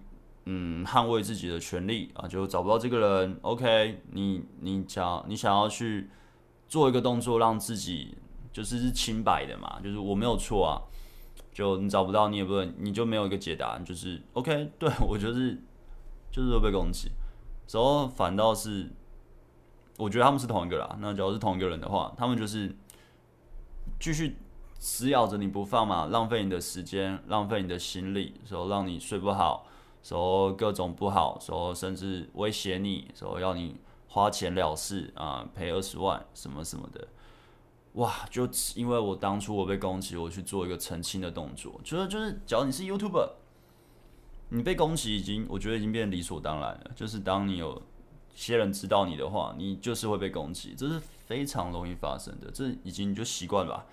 [0.47, 3.39] 嗯，捍卫自己的权利啊，就找不到这个人。
[3.41, 6.11] OK，你你想你想要去
[6.69, 8.15] 做一个动作，让自己
[8.53, 10.85] 就是是清白的嘛，就是我没有错啊。
[11.51, 14.71] 就你找不到，你也不能，你就没有一个解答，就是 OK。
[14.79, 15.59] 对，我就是
[16.31, 17.09] 就是会被攻击，
[17.73, 18.91] 然后反倒是
[19.97, 20.97] 我觉得他们是同一个啦。
[21.01, 22.75] 那假如是同一个人的话，他们就是
[24.01, 24.37] 继续
[24.79, 29.67] 死咬着你不放嘛，浪费你的时间，浪费你的心力，说让你睡不好。
[30.03, 37.09] 说各种不好，说甚至威胁你，说要你花钱了事啊，赔二十万什么什么的，
[37.95, 38.13] 哇！
[38.31, 43.31] 就因为我当初我被攻击，我去做一个澄清的动作，就是就是，假如你是 YouTuber，
[44.51, 46.91] 你被攻击已经，我觉得已经变理所当然了。
[46.95, 47.81] 就是当你有
[48.35, 53.87] 些人知道你的话，你就是会被攻击，这是非常容易发生的，这已经就习惯吧，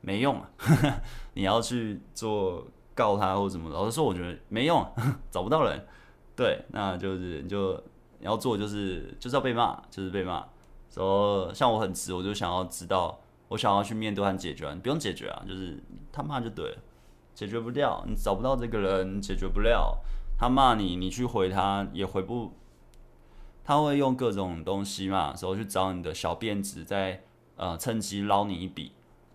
[0.00, 0.48] 没用啊，
[1.34, 2.66] 你要去做。
[2.92, 4.84] 告他或什么，老实说，我觉得没用，
[5.30, 5.86] 找不到人。
[6.36, 7.72] 对，那就是就
[8.18, 10.44] 你要做，就是就是要被骂，就是被骂。
[10.90, 14.70] 说像我很直，我就想要知道，我想要去面对和解决。
[14.74, 15.82] 你不用解决啊，就是
[16.12, 16.76] 他骂就对了，
[17.34, 19.96] 解决不掉，你找不到这个人，解决不了。
[20.38, 22.52] 他骂你，你去回他也回不，
[23.70, 27.22] 他会用各种东西嘛，然后去找你的小辫子，再
[27.54, 28.90] 呃趁机捞你一笔。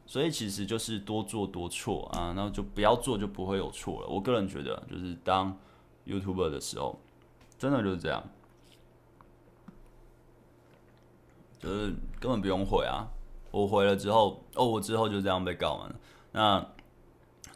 [0.06, 4.08] 所以其实就是多做多错啊，那就不要做就不会有错了。
[4.10, 5.58] 我个人觉得，就是当
[6.06, 7.00] YouTuber 的时候，
[7.58, 8.22] 真的就是这样，
[11.58, 13.08] 就是根本不用回啊。
[13.52, 15.96] 我回了之后，哦，我之后就这样被告完了。
[16.34, 16.68] 那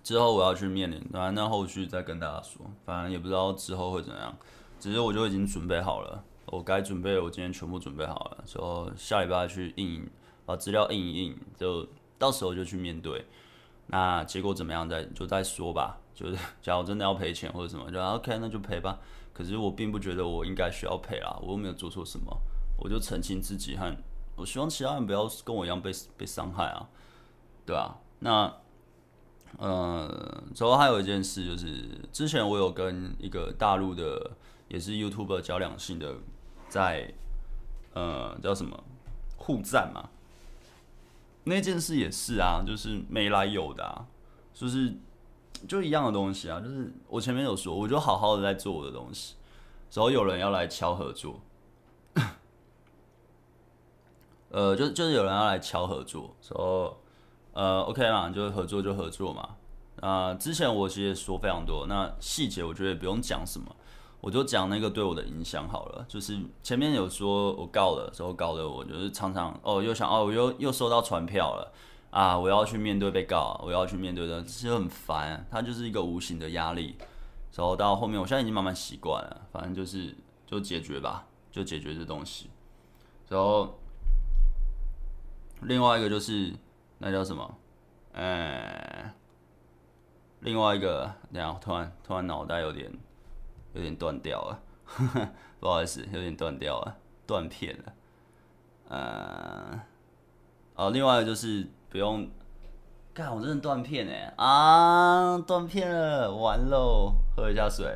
[0.01, 2.65] 之后我要去面临，反正那后续再跟大家说。
[2.85, 4.33] 反正也不知道之后会怎样。
[4.79, 10.07] 只是我就已经准备好了，我该准备的我今天全部准备好了，说下礼拜去印，
[10.45, 11.87] 把资料印一印，就
[12.17, 13.25] 到时候就去面对。
[13.87, 15.99] 那结果怎么样再就再说吧。
[16.13, 18.99] 就是 假如真的要赔钱或者什么，就 OK，那就赔吧。
[19.33, 22.37] 可是我并不觉得我应该需要赔啦，我又没有做错什么，
[22.77, 23.95] 我就澄清自己和
[24.35, 26.89] 我希望其他人不要跟我一样被被伤害啊，
[27.65, 27.97] 对啊。
[28.19, 28.53] 那
[29.57, 34.31] 呃，之后还有一件事就是，之前我有跟一个大陆的
[34.67, 36.15] 也是 YouTuber 交两性的，
[36.69, 37.13] 在
[37.93, 38.83] 呃叫什么
[39.37, 40.09] 互赞嘛。
[41.45, 44.05] 那件事也是啊，就是没来由的啊，
[44.53, 44.93] 就是
[45.67, 49.35] 就一样的东西啊，就是我前面有说，我就好好的在做我的东西，
[49.93, 51.39] 然后有人要来敲合作，
[54.51, 57.01] 呃，就就是有人要来敲合作，说
[57.53, 59.49] 呃，OK 嘛，就是合作就合作嘛，
[60.01, 63.75] 啊、之前我其实说非常多，那细节我觉得也不用讲什么。
[64.21, 71.71] 我就讲那个对我的影响好了，就是前面有说我告的时候告的，我就是常常哦又想哦我又又收到传票了
[72.11, 76.95] 啊，我要去面对被告，我要去面对的，其实很烦，它就是一个无形的压力。
[77.55, 80.15] 然后到后面，我现在已经慢慢习惯了，反正就是
[80.45, 82.49] 就解决吧，就解决这东西。
[83.27, 83.79] 然后
[85.61, 86.53] 另外一个就是
[86.99, 87.57] 那叫什么？
[88.13, 89.13] 哎，
[90.39, 92.91] 另外一个，等下突然突然脑袋有点。
[93.79, 94.59] 有点断掉了，
[95.61, 97.93] 不好意思，有点断掉了，断片了。
[98.89, 99.81] 呃，
[100.75, 102.29] 哦，另外就是不用，
[103.13, 107.95] 干，我真的断片哎啊，断片了，完喽，喝一下水，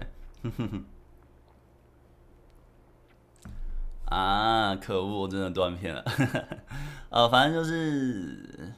[4.05, 6.05] 啊，可恶，我真的断片了，
[7.09, 8.73] 呃，反正就是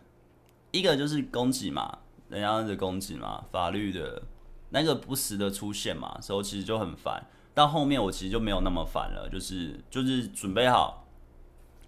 [0.72, 2.00] 一个就是攻击嘛，
[2.30, 4.24] 人家的攻击嘛，法律的。
[4.76, 7.26] 那个不时的出现嘛，所以其实就很烦。
[7.54, 11.08] 到后面我其实就没有那么烦了，就是就是准备好，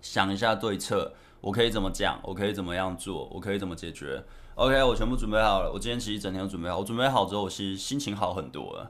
[0.02, 1.12] 想一下对策，
[1.42, 4.24] 我可以怎么讲，我可以怎么样做，我可以怎么解决。
[4.56, 5.70] OK，我全部准备好了。
[5.70, 8.90] 我今天其实整天都准备好，我准备好之后，我其实心情好很多了。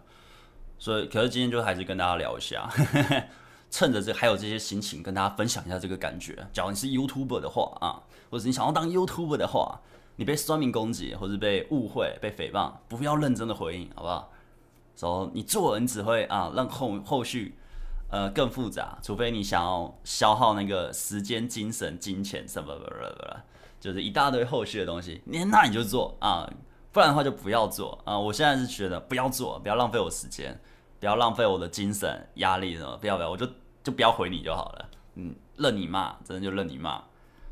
[0.77, 2.69] 所以，可是今天就还是跟大家聊一下，
[3.71, 6.47] 趁着这还有这些心情，跟大家分享一下这个感觉。
[6.53, 9.81] 假如你是 YouTuber 的话啊，或者你想要当 YouTuber 的话。
[10.17, 14.31] 你被酸民攻击，或是被误会、被诽谤，不要认真的回应，好不好？
[14.95, 17.55] 说、你做人只会啊，让后后续
[18.09, 23.41] 呃更复杂，除非你想要消耗那个时间、精神、金钱什么什么什么，
[23.79, 26.51] 就是一大堆后续的东西，你那你就做啊，
[26.91, 28.17] 不然的话就不要做啊。
[28.17, 30.59] 我现在是觉得不要做，不要浪费我时间，
[30.99, 33.47] 不要浪费我的精神、压力什么，不要不要，我就
[33.83, 34.89] 就不要回你就好了。
[35.13, 37.03] 嗯，任你骂，真的就任你骂。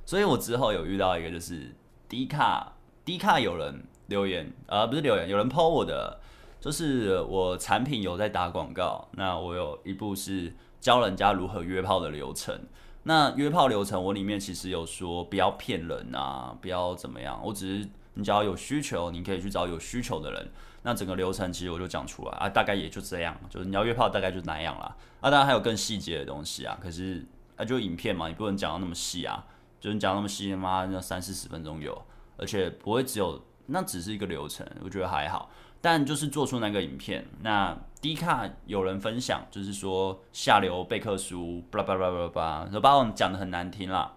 [0.03, 1.75] 所以我之后有遇到一个就是。
[2.07, 6.19] D 卡，D 卡有人留言，呃，不是留言，有人 po 我的，
[6.59, 9.07] 就是我产品有在打广告。
[9.11, 12.59] 那我有一部是教人家如何约炮的流程。
[13.03, 17.39] 那约炮流程，我里面其实有说不要骗人啊，不要怎么样。
[17.43, 20.51] 我只是你只要有需求，你可以去找有需求的人。
[20.81, 24.95] 那整个流程其实我就讲出来啊，大概也就这样，就是你要约炮大概就那样啦。
[25.21, 27.25] 啊，当然还有更细节的东西啊，可是
[27.57, 29.45] 啊，就影片嘛，你不能讲到那么细啊。
[29.85, 31.95] 就是讲那么细，妈那三四十分钟有，
[32.37, 35.51] 而且不会只有那只是一个流程，我觉得还好。
[35.79, 44.11] 但就是做出那个影片，那 D 卡有人分享，就是说下流备课书，巴拉巴拉巴拉巴拉，说把我讲的很难听啦，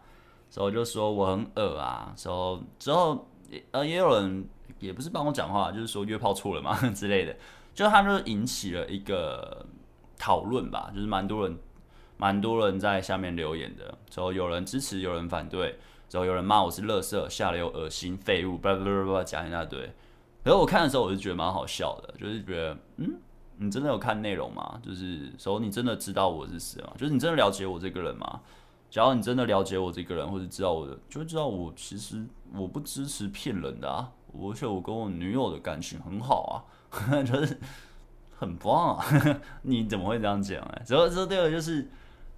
[0.49, 3.29] 所以我就说我很恶啊，说之后
[3.73, 4.49] 呃也有人
[4.79, 7.37] 也不是帮我讲话，就是说约炮错了嘛 之类的，
[7.75, 9.67] 就他们就引起了一个
[10.17, 11.59] 讨论吧，就是蛮多人。
[12.19, 19.89] 蛮多人在下面留言的，之后有人支持，有人反对，之后有人骂我是垃圾、下流、恶心、废物，巴拉巴拉巴拉讲一大堆。
[20.43, 23.15] 然后我看的时候，我就觉得蛮好笑的，就是觉得，嗯，
[23.59, 24.81] 你真的有看内容吗？
[24.83, 26.93] 就是说你真的知道我是谁吗？
[26.99, 28.41] 就是你真的了解我这个人吗？
[28.91, 37.61] 只要你真的了解我这个人，或者知道我的，就知道我其实我不支持骗人的啊，而且我跟我女友的感情很好啊， 就是
[38.39, 39.05] 很棒啊。
[39.63, 40.61] 你怎么会这样讲？
[40.63, 41.89] 哎，之后之后第二个就是。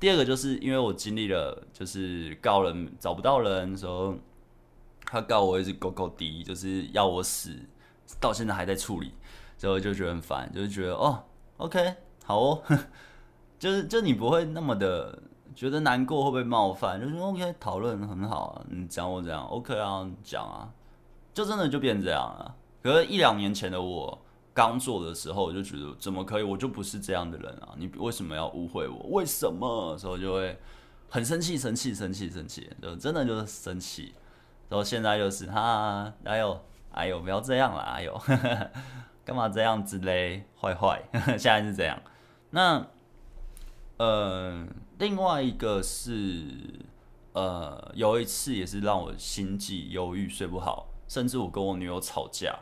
[0.01, 4.15] 第二个就是因为我经历了，就是告人找不到人，的时候
[5.05, 7.55] 他告我一直勾勾滴，就是要我死，
[8.19, 9.13] 到现在还在处理，
[9.59, 11.23] 所以就觉得很烦，就是觉得哦
[11.59, 11.95] ，OK，
[12.25, 12.63] 好哦，
[13.61, 15.23] 就是就你不会那么的
[15.55, 16.99] 觉得难过，会不会冒犯？
[16.99, 20.73] 就是 OK，讨论很好啊，你讲我怎样 OK 啊，讲啊，
[21.35, 22.57] 就真的就变这样了。
[22.83, 24.19] 可是，一两年前的我。
[24.53, 26.43] 刚做的时候，我就觉得怎么可以？
[26.43, 27.75] 我就不是这样的人啊！
[27.77, 29.07] 你为什么要误会我？
[29.11, 29.97] 为什么？
[29.97, 30.59] 所以就会
[31.09, 34.15] 很生气，生气，生气，生气，就真的就是生气。
[34.69, 36.61] 然后现在就是哈，哎呦，
[36.93, 38.21] 哎呦，不要这样了，哎呦，
[39.25, 40.45] 干嘛这样子嘞？
[40.61, 41.03] 坏坏，
[41.39, 42.01] 现在是这样。
[42.51, 42.87] 那
[43.99, 44.67] 呃，
[44.99, 46.45] 另外一个是，
[47.33, 52.59] 呃，有一次也是让我心悸、忧郁、睡不好，甚至我跟我女友吵架，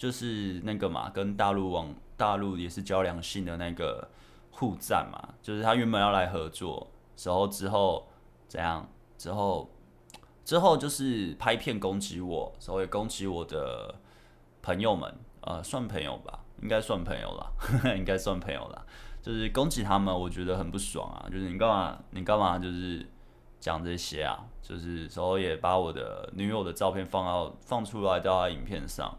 [0.00, 4.08] 就是那个嘛，跟大陆网大陆也是交良性的那个
[4.50, 8.08] 互赞嘛，就是他原本要来合作，时候之后
[8.48, 8.88] 怎样？
[9.18, 9.70] 之后
[10.42, 13.94] 之后就是拍片攻击我，所以攻击我的
[14.62, 17.52] 朋友们，呃，算朋友吧，应该算朋友了，
[17.94, 18.86] 应该算朋友了。
[19.20, 21.28] 就是攻击他们，我觉得很不爽啊！
[21.30, 23.06] 就是你干嘛，你干嘛就是
[23.60, 24.46] 讲这些啊？
[24.62, 29.14] 就是时候也把我的女友的照片放到放出来到影片上，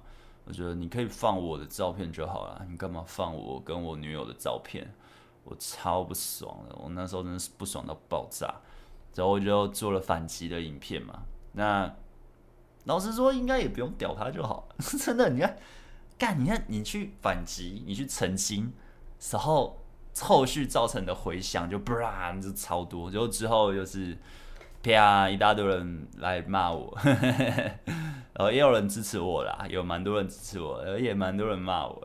[0.45, 4.93] 我觉得你可以放我的照片就好了，你干嘛放我跟我女友的照片？
[5.43, 8.61] 我超不爽的，我那时候真的是不爽到爆炸，
[9.15, 11.23] 然后我就做了反击的影片嘛。
[11.53, 11.93] 那
[12.85, 14.67] 老实说，应该也不用屌他就好，
[14.99, 15.57] 真的，你看，
[16.17, 18.73] 干，你看你去反击，你去澄清，
[19.31, 19.77] 然后。
[20.19, 24.17] 后续造成的回响就不然就超多，然后之后就是
[24.83, 32.01] 啪一大堆人来骂我， 然后也有人支持我啦，有蛮多人支持我，而也蛮多人骂我，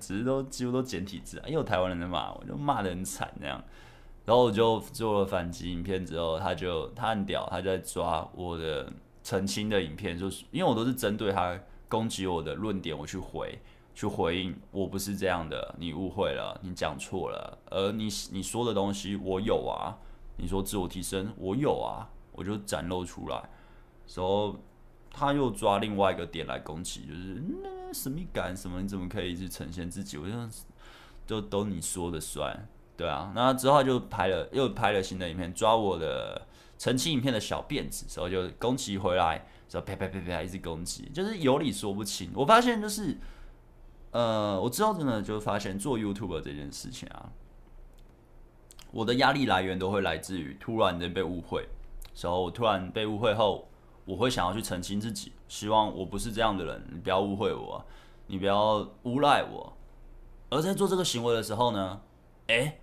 [0.00, 3.62] 只是都几乎都简体字啊，也有台湾人在骂我，就骂得很惨那样。
[4.24, 8.90] 然后我就做了反击影片之后，他就他很屌，他就在抓我的
[9.22, 11.58] 澄清的影片，就是因为我都是针对他
[11.88, 13.58] 攻击我的论点，我去回。
[13.94, 19.96] 去回应，我不是这样的，你误会了，你讲错了，而你你说的东西我有啊，
[20.36, 23.36] 你说自我提升我有啊，我就展露出来，
[24.14, 24.56] 然后
[25.10, 30.18] 他又抓另外一个点来攻击，就是那神秘感什么，你怎么可以去呈现自己？
[30.18, 30.36] 我就
[31.26, 36.46] 都都你说的算，对啊，那之后就拍了又拍了新的影片，抓我的
[36.78, 42.30] 澄清影片的小辫子，然后就攻击回来，说啪啪啪啪一直攻击，就是有理说不清。
[42.34, 43.18] 我发现就是。
[44.12, 47.30] 呃，我之后真的就发现做 YouTube 这件事情啊，
[48.96, 51.68] 我的压力来源都会来自于突然的被误会，
[52.18, 53.68] 然后我突然被误会后，
[54.06, 57.84] 我会想要去澄清自己，希望我不是这样的人，你不要误会我，
[58.26, 59.70] 你不要诬赖我。
[60.48, 62.00] 而在做这个行为的时候呢，
[62.46, 62.80] 诶，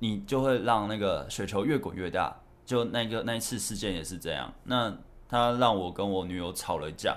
[0.00, 2.36] 你就会让那个雪球越滚越大。
[2.66, 4.94] 就那个那一次事件也是这样，那
[5.28, 7.16] 他让我跟我女友吵了一架，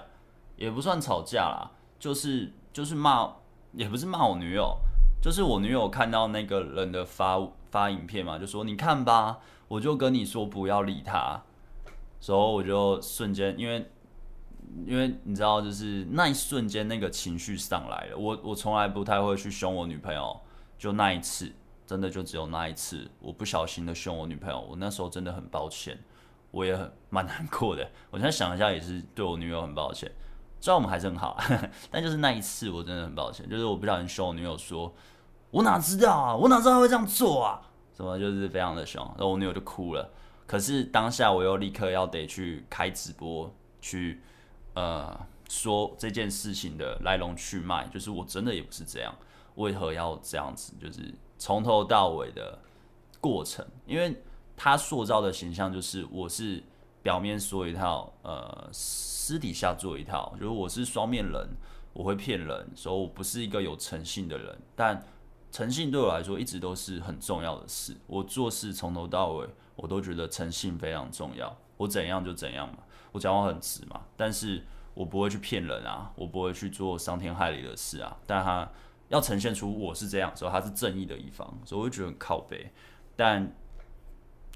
[0.55, 2.53] 也不算吵架啦，就是。
[2.73, 3.33] 就是骂，
[3.71, 4.77] 也不是骂我女友，
[5.21, 7.39] 就是我女友看到那个人的发
[7.75, 11.43] 发影片嘛，就说你看吧，我就跟你说不要理他，
[12.21, 13.91] 所以我就瞬间，因为
[14.87, 20.39] 因为你知道，就是那一瞬间那个情绪上来了，我我从来不太会去凶我女朋友，
[20.77, 21.51] 就那一次，
[21.85, 25.99] 真的就只有那一次，我不小心的凶我女朋友，我那时候真的很抱歉，
[26.51, 30.09] 我也很蛮难过的，我现在想一下也是对我女友很抱歉。
[30.61, 31.37] 虽然我们还是很好，
[31.91, 33.47] 但就是那一次，我真的很抱歉。
[33.49, 34.91] 就是我不小心凶我女友说
[35.55, 37.61] ：“我哪知道啊，我哪知道他会这样做啊？”
[37.95, 40.09] 什么就是非常的凶，然后我女友就哭了。
[40.45, 43.49] 可是当下我又立刻要得去开直播，
[43.79, 44.21] 去
[44.73, 47.87] 呃说这件事情的来龙去脉。
[47.87, 49.15] 就是我真的也不是这样，
[49.55, 50.73] 为何要这样子？
[50.77, 52.59] 就是从头到尾的
[53.21, 54.21] 过程，因为
[54.57, 56.61] 他塑造的形象就是我是。
[57.05, 60.33] 表面说一套，呃，私底下做一套。
[60.39, 61.49] 就是我是双面人，
[61.93, 64.57] 我会骗人，所以我不是一个有诚信的人。
[64.75, 65.05] 但
[65.55, 67.95] 诚信对我来说一直都是很重要的事。
[68.07, 69.47] 我做事从头到尾，
[69.77, 71.57] 我都觉得诚信非常重要。
[71.77, 72.79] 我怎样就怎样嘛，
[73.13, 74.01] 我讲话很直嘛。
[74.17, 74.61] 但是
[74.93, 78.17] 我不会去骗人啊，我不会去做伤天害理的事啊。
[78.27, 78.69] 但他
[79.07, 82.73] 要呈现出我是这样，所以他是正义的一方，所以我会觉得很靠北。
[83.15, 83.55] 但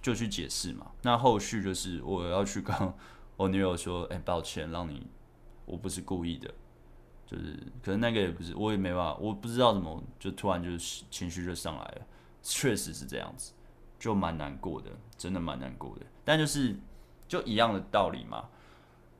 [0.02, 2.76] 就去解释嘛，那后续就是我要去跟
[3.38, 5.08] 我女友说，哎、抱歉，让你，
[5.64, 6.54] 我不是故意的，
[7.30, 12.02] 就是可能那个也不是，我也没办法，我不知道怎么就突然就是情绪就上来了，
[12.42, 13.54] 确实是这样子，
[14.00, 16.76] 就蛮难过的，真的蛮难过的，但就是
[17.28, 18.46] 就一样的道理嘛，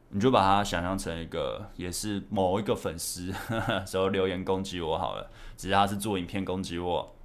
[0.10, 3.32] 你就把它想象成一个也是某一个粉丝，
[3.70, 7.16] 然后留言攻击我好了，只是他是做影片攻击我，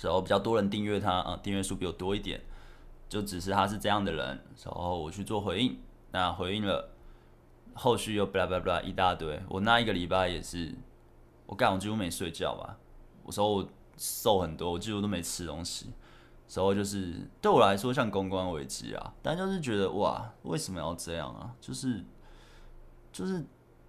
[0.00, 2.40] 然后比较多人订阅他啊，订阅数比我多一点。
[3.08, 5.76] 就只是他是这样的人，然后我去做回应，
[6.12, 6.90] 那回应了，
[7.80, 9.40] 后续又巴拉巴拉巴拉一大堆。
[9.48, 10.74] 我那一个礼拜也是，
[11.46, 12.76] 我干，我几乎没睡觉吧。
[13.22, 13.66] 我说我
[13.96, 15.86] 瘦很多，我几乎都没吃东西。
[16.54, 21.54] 然后就是对我来说像公关危机啊，但就是觉得哇，为什么要这样啊？
[21.58, 22.04] 就是
[23.10, 23.42] 就是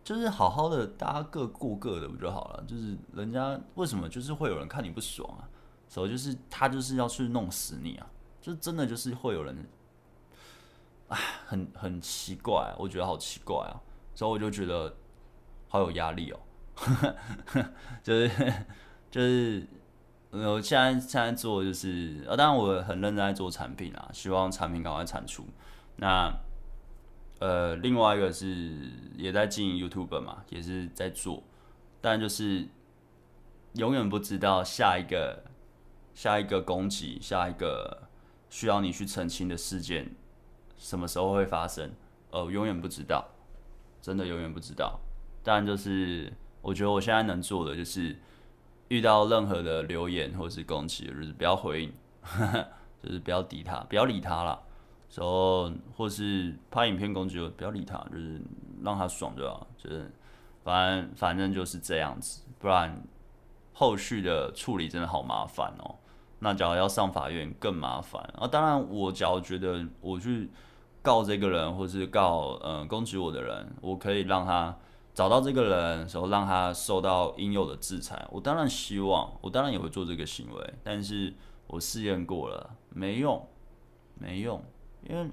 [0.03, 2.63] 就是好好的，大家各过各的不就好了？
[2.65, 5.43] 就是人家为什么就是会有人看你不爽啊？
[5.89, 8.07] 时候就是他就是要去弄死你啊！
[8.39, 9.67] 就真的就是会有人，
[11.11, 13.75] 哎，很很奇怪，我觉得好奇怪啊，
[14.15, 14.95] 所以我就觉得
[15.67, 16.39] 好有压力哦，
[18.01, 18.53] 就是
[19.09, 19.67] 就是
[20.31, 25.45] 我现在现在做就是，呃，当然我很认真在做产品啊，希望产品赶快产出。
[25.97, 26.33] 那
[27.39, 31.43] 呃，另外一个是也在经营 YouTube 嘛，也是在做，
[31.99, 32.65] 但就是
[33.73, 35.43] 永远不知道下一个
[36.13, 38.03] 下一个攻击，下一个
[38.49, 40.15] 需要你去澄清的事件
[40.81, 41.91] 什么时候会发生，
[42.31, 43.23] 呃，永远不知道，
[44.01, 44.99] 真的永远不知道。
[45.43, 48.17] 但就是我觉得我现在能做的就是。
[48.91, 51.93] 遇到任何的留言或是攻击，就是不要回应，
[53.01, 54.61] 就是不要理他，不要理他啦。
[55.15, 58.41] 然后或是拍影片攻击，不要理他，就是
[58.83, 59.65] 让他爽就好。
[59.77, 60.11] 就是
[60.65, 63.01] 反正反正就是这样子，不然
[63.71, 65.95] 后续的处理真的好麻烦哦。
[66.39, 68.45] 那假如要上法院更麻烦啊。
[68.45, 70.49] 当然，我假如觉得我去
[71.01, 74.77] 告这个人，或是告嗯攻击我的人，我可以让他。
[75.13, 78.25] 找到这个人，然后让他受到应有的制裁。
[78.31, 80.73] 我当然希望，我当然也会做这个行为。
[80.85, 81.33] 但是
[81.67, 83.45] 我试验过了，没用，
[84.17, 84.63] 没用。
[85.07, 85.29] 因为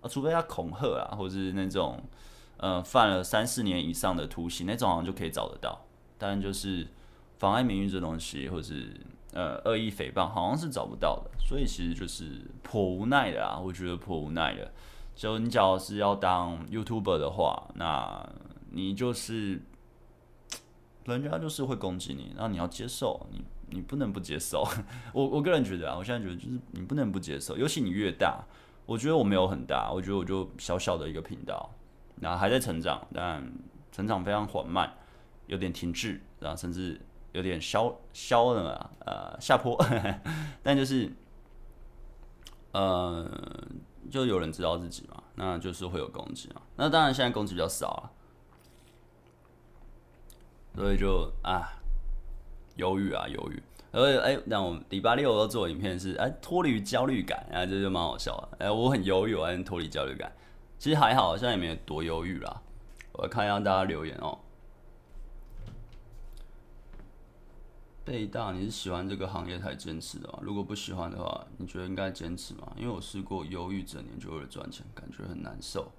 [0.00, 2.02] 啊，除非他恐吓啊，或者是那种
[2.56, 5.80] 呃犯了三四年以上的徒刑，那种好像就可以找得到。
[6.18, 6.88] 但就是
[7.38, 9.00] 妨碍名誉这东西，或是
[9.32, 11.30] 呃恶意诽谤，好像是找不到的。
[11.38, 14.72] 所以其实就是颇无奈的啊，我觉得颇无奈的。
[15.14, 18.28] 就你假如是要当 YouTuber 的话，那。
[18.72, 19.60] 你就是，
[21.02, 24.64] 人家就是会攻击你，那你要接受，你你不能不接受。
[25.12, 28.44] 我我个人觉得啊，我现在觉得就是你不能不接受，尤其你越大，
[28.86, 31.68] 我觉得我没有很大，我觉得我就小小的一个频道，
[32.20, 33.44] 然后还在成长，但
[33.90, 34.94] 成长非常缓慢，
[35.48, 37.00] 有点停滞，然后甚至
[37.32, 39.76] 有点消消了呃下坡，
[40.62, 41.12] 但就是，
[42.70, 43.28] 呃，
[44.08, 48.10] 就有人知道自己嘛，那就是会有攻击嘛，那当然现在攻击比较少啊。
[50.76, 51.68] 所以就啊，
[52.76, 53.60] 犹豫啊，犹豫。
[53.92, 58.64] 而且哎，那我礼拜六要做影片是哎，脱离焦虑感，啊，这就蛮好笑的。
[58.64, 60.30] 哎，我很犹豫，我还脱离焦虑感。
[60.78, 62.62] 其实还好，现在也没有多犹豫啦。
[63.12, 64.38] 我看一下大家留言哦。
[68.10, 70.40] 贝大，你是喜欢这个行业才坚持的吗？
[70.42, 72.66] 如果不喜欢的话，你觉得应该坚持吗？
[72.76, 75.92] 因为我试过犹豫整年就为了赚钱，感觉很难受。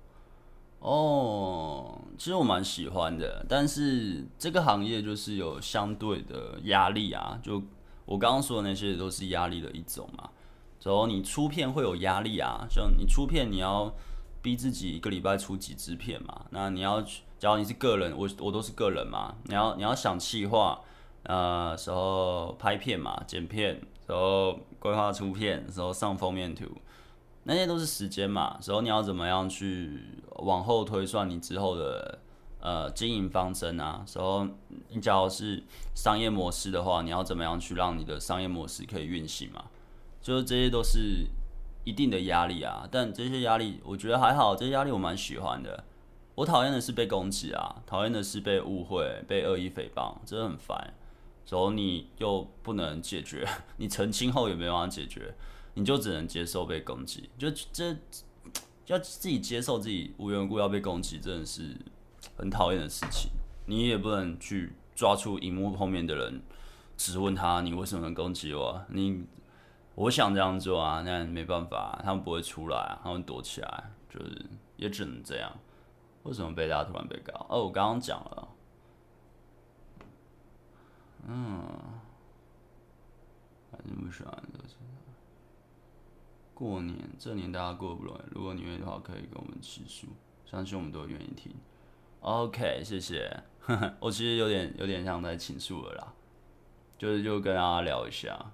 [0.79, 7.39] 哦，其实我蛮喜欢的，但是这个行业就是有相对的压力啊。
[7.41, 7.63] 就
[8.03, 10.31] 我刚刚说的那些都是压力的一种嘛。
[10.83, 13.89] 然后你出片会有压力啊，像你出片你要
[14.41, 16.45] 逼自己一个礼拜出几支片嘛。
[16.49, 17.01] 那你要，
[17.39, 19.35] 假如你是个人，我我都是个人嘛。
[19.45, 20.81] 你要你要想企划，
[21.23, 26.65] 呃，时候拍片嘛，剪片，时候规划出片，时候上封面图。
[27.43, 30.03] 那些都是时间嘛，时候你要怎么样去
[30.37, 32.19] 往后推算你之后的
[32.59, 34.03] 呃经营方针啊？
[34.05, 34.47] 时候
[34.89, 35.63] 你假如是
[35.95, 39.65] 商业模式的话，你要怎么样去让你的商业模式可以运行嘛？
[40.21, 41.25] 就是这些都是
[41.83, 42.87] 一定的压力啊。
[42.91, 45.83] 但这些压力我觉得还好，这些压力我蛮喜欢的。
[46.35, 50.93] 我讨厌的是被攻击啊，讨厌的是被误会、被恶意诽谤，真的很烦。
[51.45, 55.33] 时候你又不能解决， 你澄清后也没办法解决。
[55.73, 57.95] 你就只能接受被攻击，就这
[58.87, 61.77] 要自己接受自己无缘无故要被攻击，真的是
[62.35, 63.31] 很讨厌的事情。
[63.67, 66.41] 你也不能去抓出荧幕后面的人，
[66.97, 68.83] 质问他你为什么能攻击我？
[68.89, 69.23] 你
[69.95, 75.49] 我想这样做啊，那没办法，他们不会出来，他们躲起来，就是也只能这样。
[76.23, 77.45] 为什么被大家突然被告？
[77.49, 78.47] 哦，我刚刚讲了，
[81.33, 81.63] 嗯，
[83.71, 84.59] 还是不喜欢的。
[86.53, 90.07] 过年这年大家过不容易，如果你愿意的话，可以跟我们倾诉，
[90.45, 91.55] 相信我们都愿意听。
[92.19, 93.43] OK，谢谢。
[94.01, 96.13] 我其实有点有点像在倾诉了啦，
[96.97, 98.51] 就是就跟大家聊一下。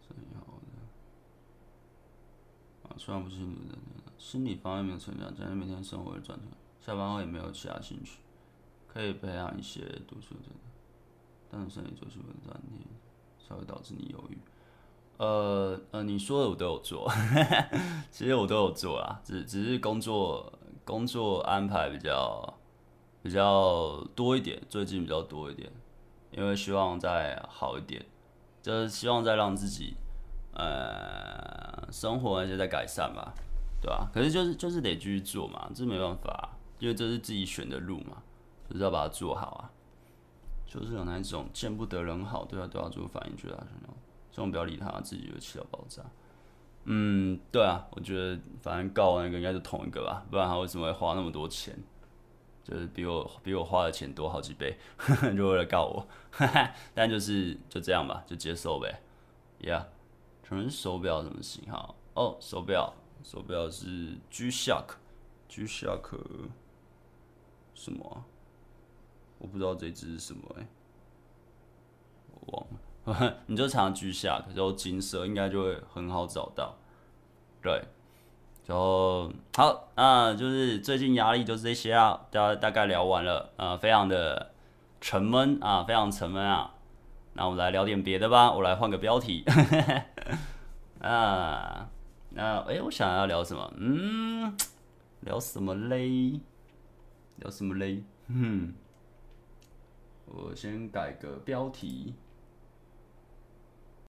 [0.00, 0.58] 最好
[2.84, 3.78] 的啊，虽然不是心理的，
[4.18, 6.46] 心理方面没有成长，但是每天生活的状态，
[6.80, 8.18] 下班后也没有其他兴趣，
[8.92, 10.50] 可以培养一些读书的，
[11.50, 12.86] 但是身体就是不能暂停。
[13.44, 14.38] 才会导致你犹豫。
[15.18, 17.10] 呃呃，你说的我都有做，
[18.10, 20.50] 其实我都有做啦，只只是工作
[20.84, 22.54] 工作安排比较
[23.20, 25.70] 比较多一点，最近比较多一点，
[26.30, 28.06] 因为希望再好一点，
[28.62, 29.96] 就是希望再让自己
[30.54, 33.34] 呃生活那些再改善吧，
[33.80, 34.08] 对吧？
[34.14, 38.22] 可是就是就是得继续做嘛，这没办法，因为这是自己选的路嘛，
[38.72, 39.70] 就是要把它做好啊。
[40.66, 43.94] 就是有那一种见不得人好，对他都要做反应，觉得这种，
[44.30, 46.02] 这种不要理他，自己就气到爆炸。
[46.84, 51.78] 嗯，对啊，我觉得反正告那个应该是同一个吧，不然他为什么会花那么多钱？
[52.64, 54.78] 就是比我比我花的钱多好几倍，
[55.36, 56.06] 就为了告我，
[56.94, 59.02] 但就是就这样吧，就接受呗。
[59.60, 59.84] Yeah，
[60.44, 61.22] 什么是手表？
[61.22, 61.94] 什么型号？
[62.14, 66.16] 哦、手表，手表是 G-Shock，G-Shock
[67.74, 68.24] 什么、
[69.42, 70.66] 我不知道这只是什么哎、
[72.46, 72.66] 我
[73.04, 73.36] 忘了。
[73.46, 76.76] 你就查 G-Shock，然后金色应该就会很好找到。
[77.60, 77.82] 对。
[78.64, 84.52] 然后好，那就是最近压力就是这些啊，大家大概聊完了，呃，非常的
[85.00, 86.72] 沉闷啊，非常沉闷啊。
[87.32, 89.44] 那我们来聊点别的吧，我来换个标题。
[91.02, 91.90] 啊，
[92.30, 93.74] 那哎，我想要聊什么？
[93.78, 94.56] 嗯，
[95.22, 96.40] 聊什么嘞？
[97.38, 98.04] 聊什么嘞？
[98.28, 98.72] 嗯，
[100.34, 102.14] 我先改个标题。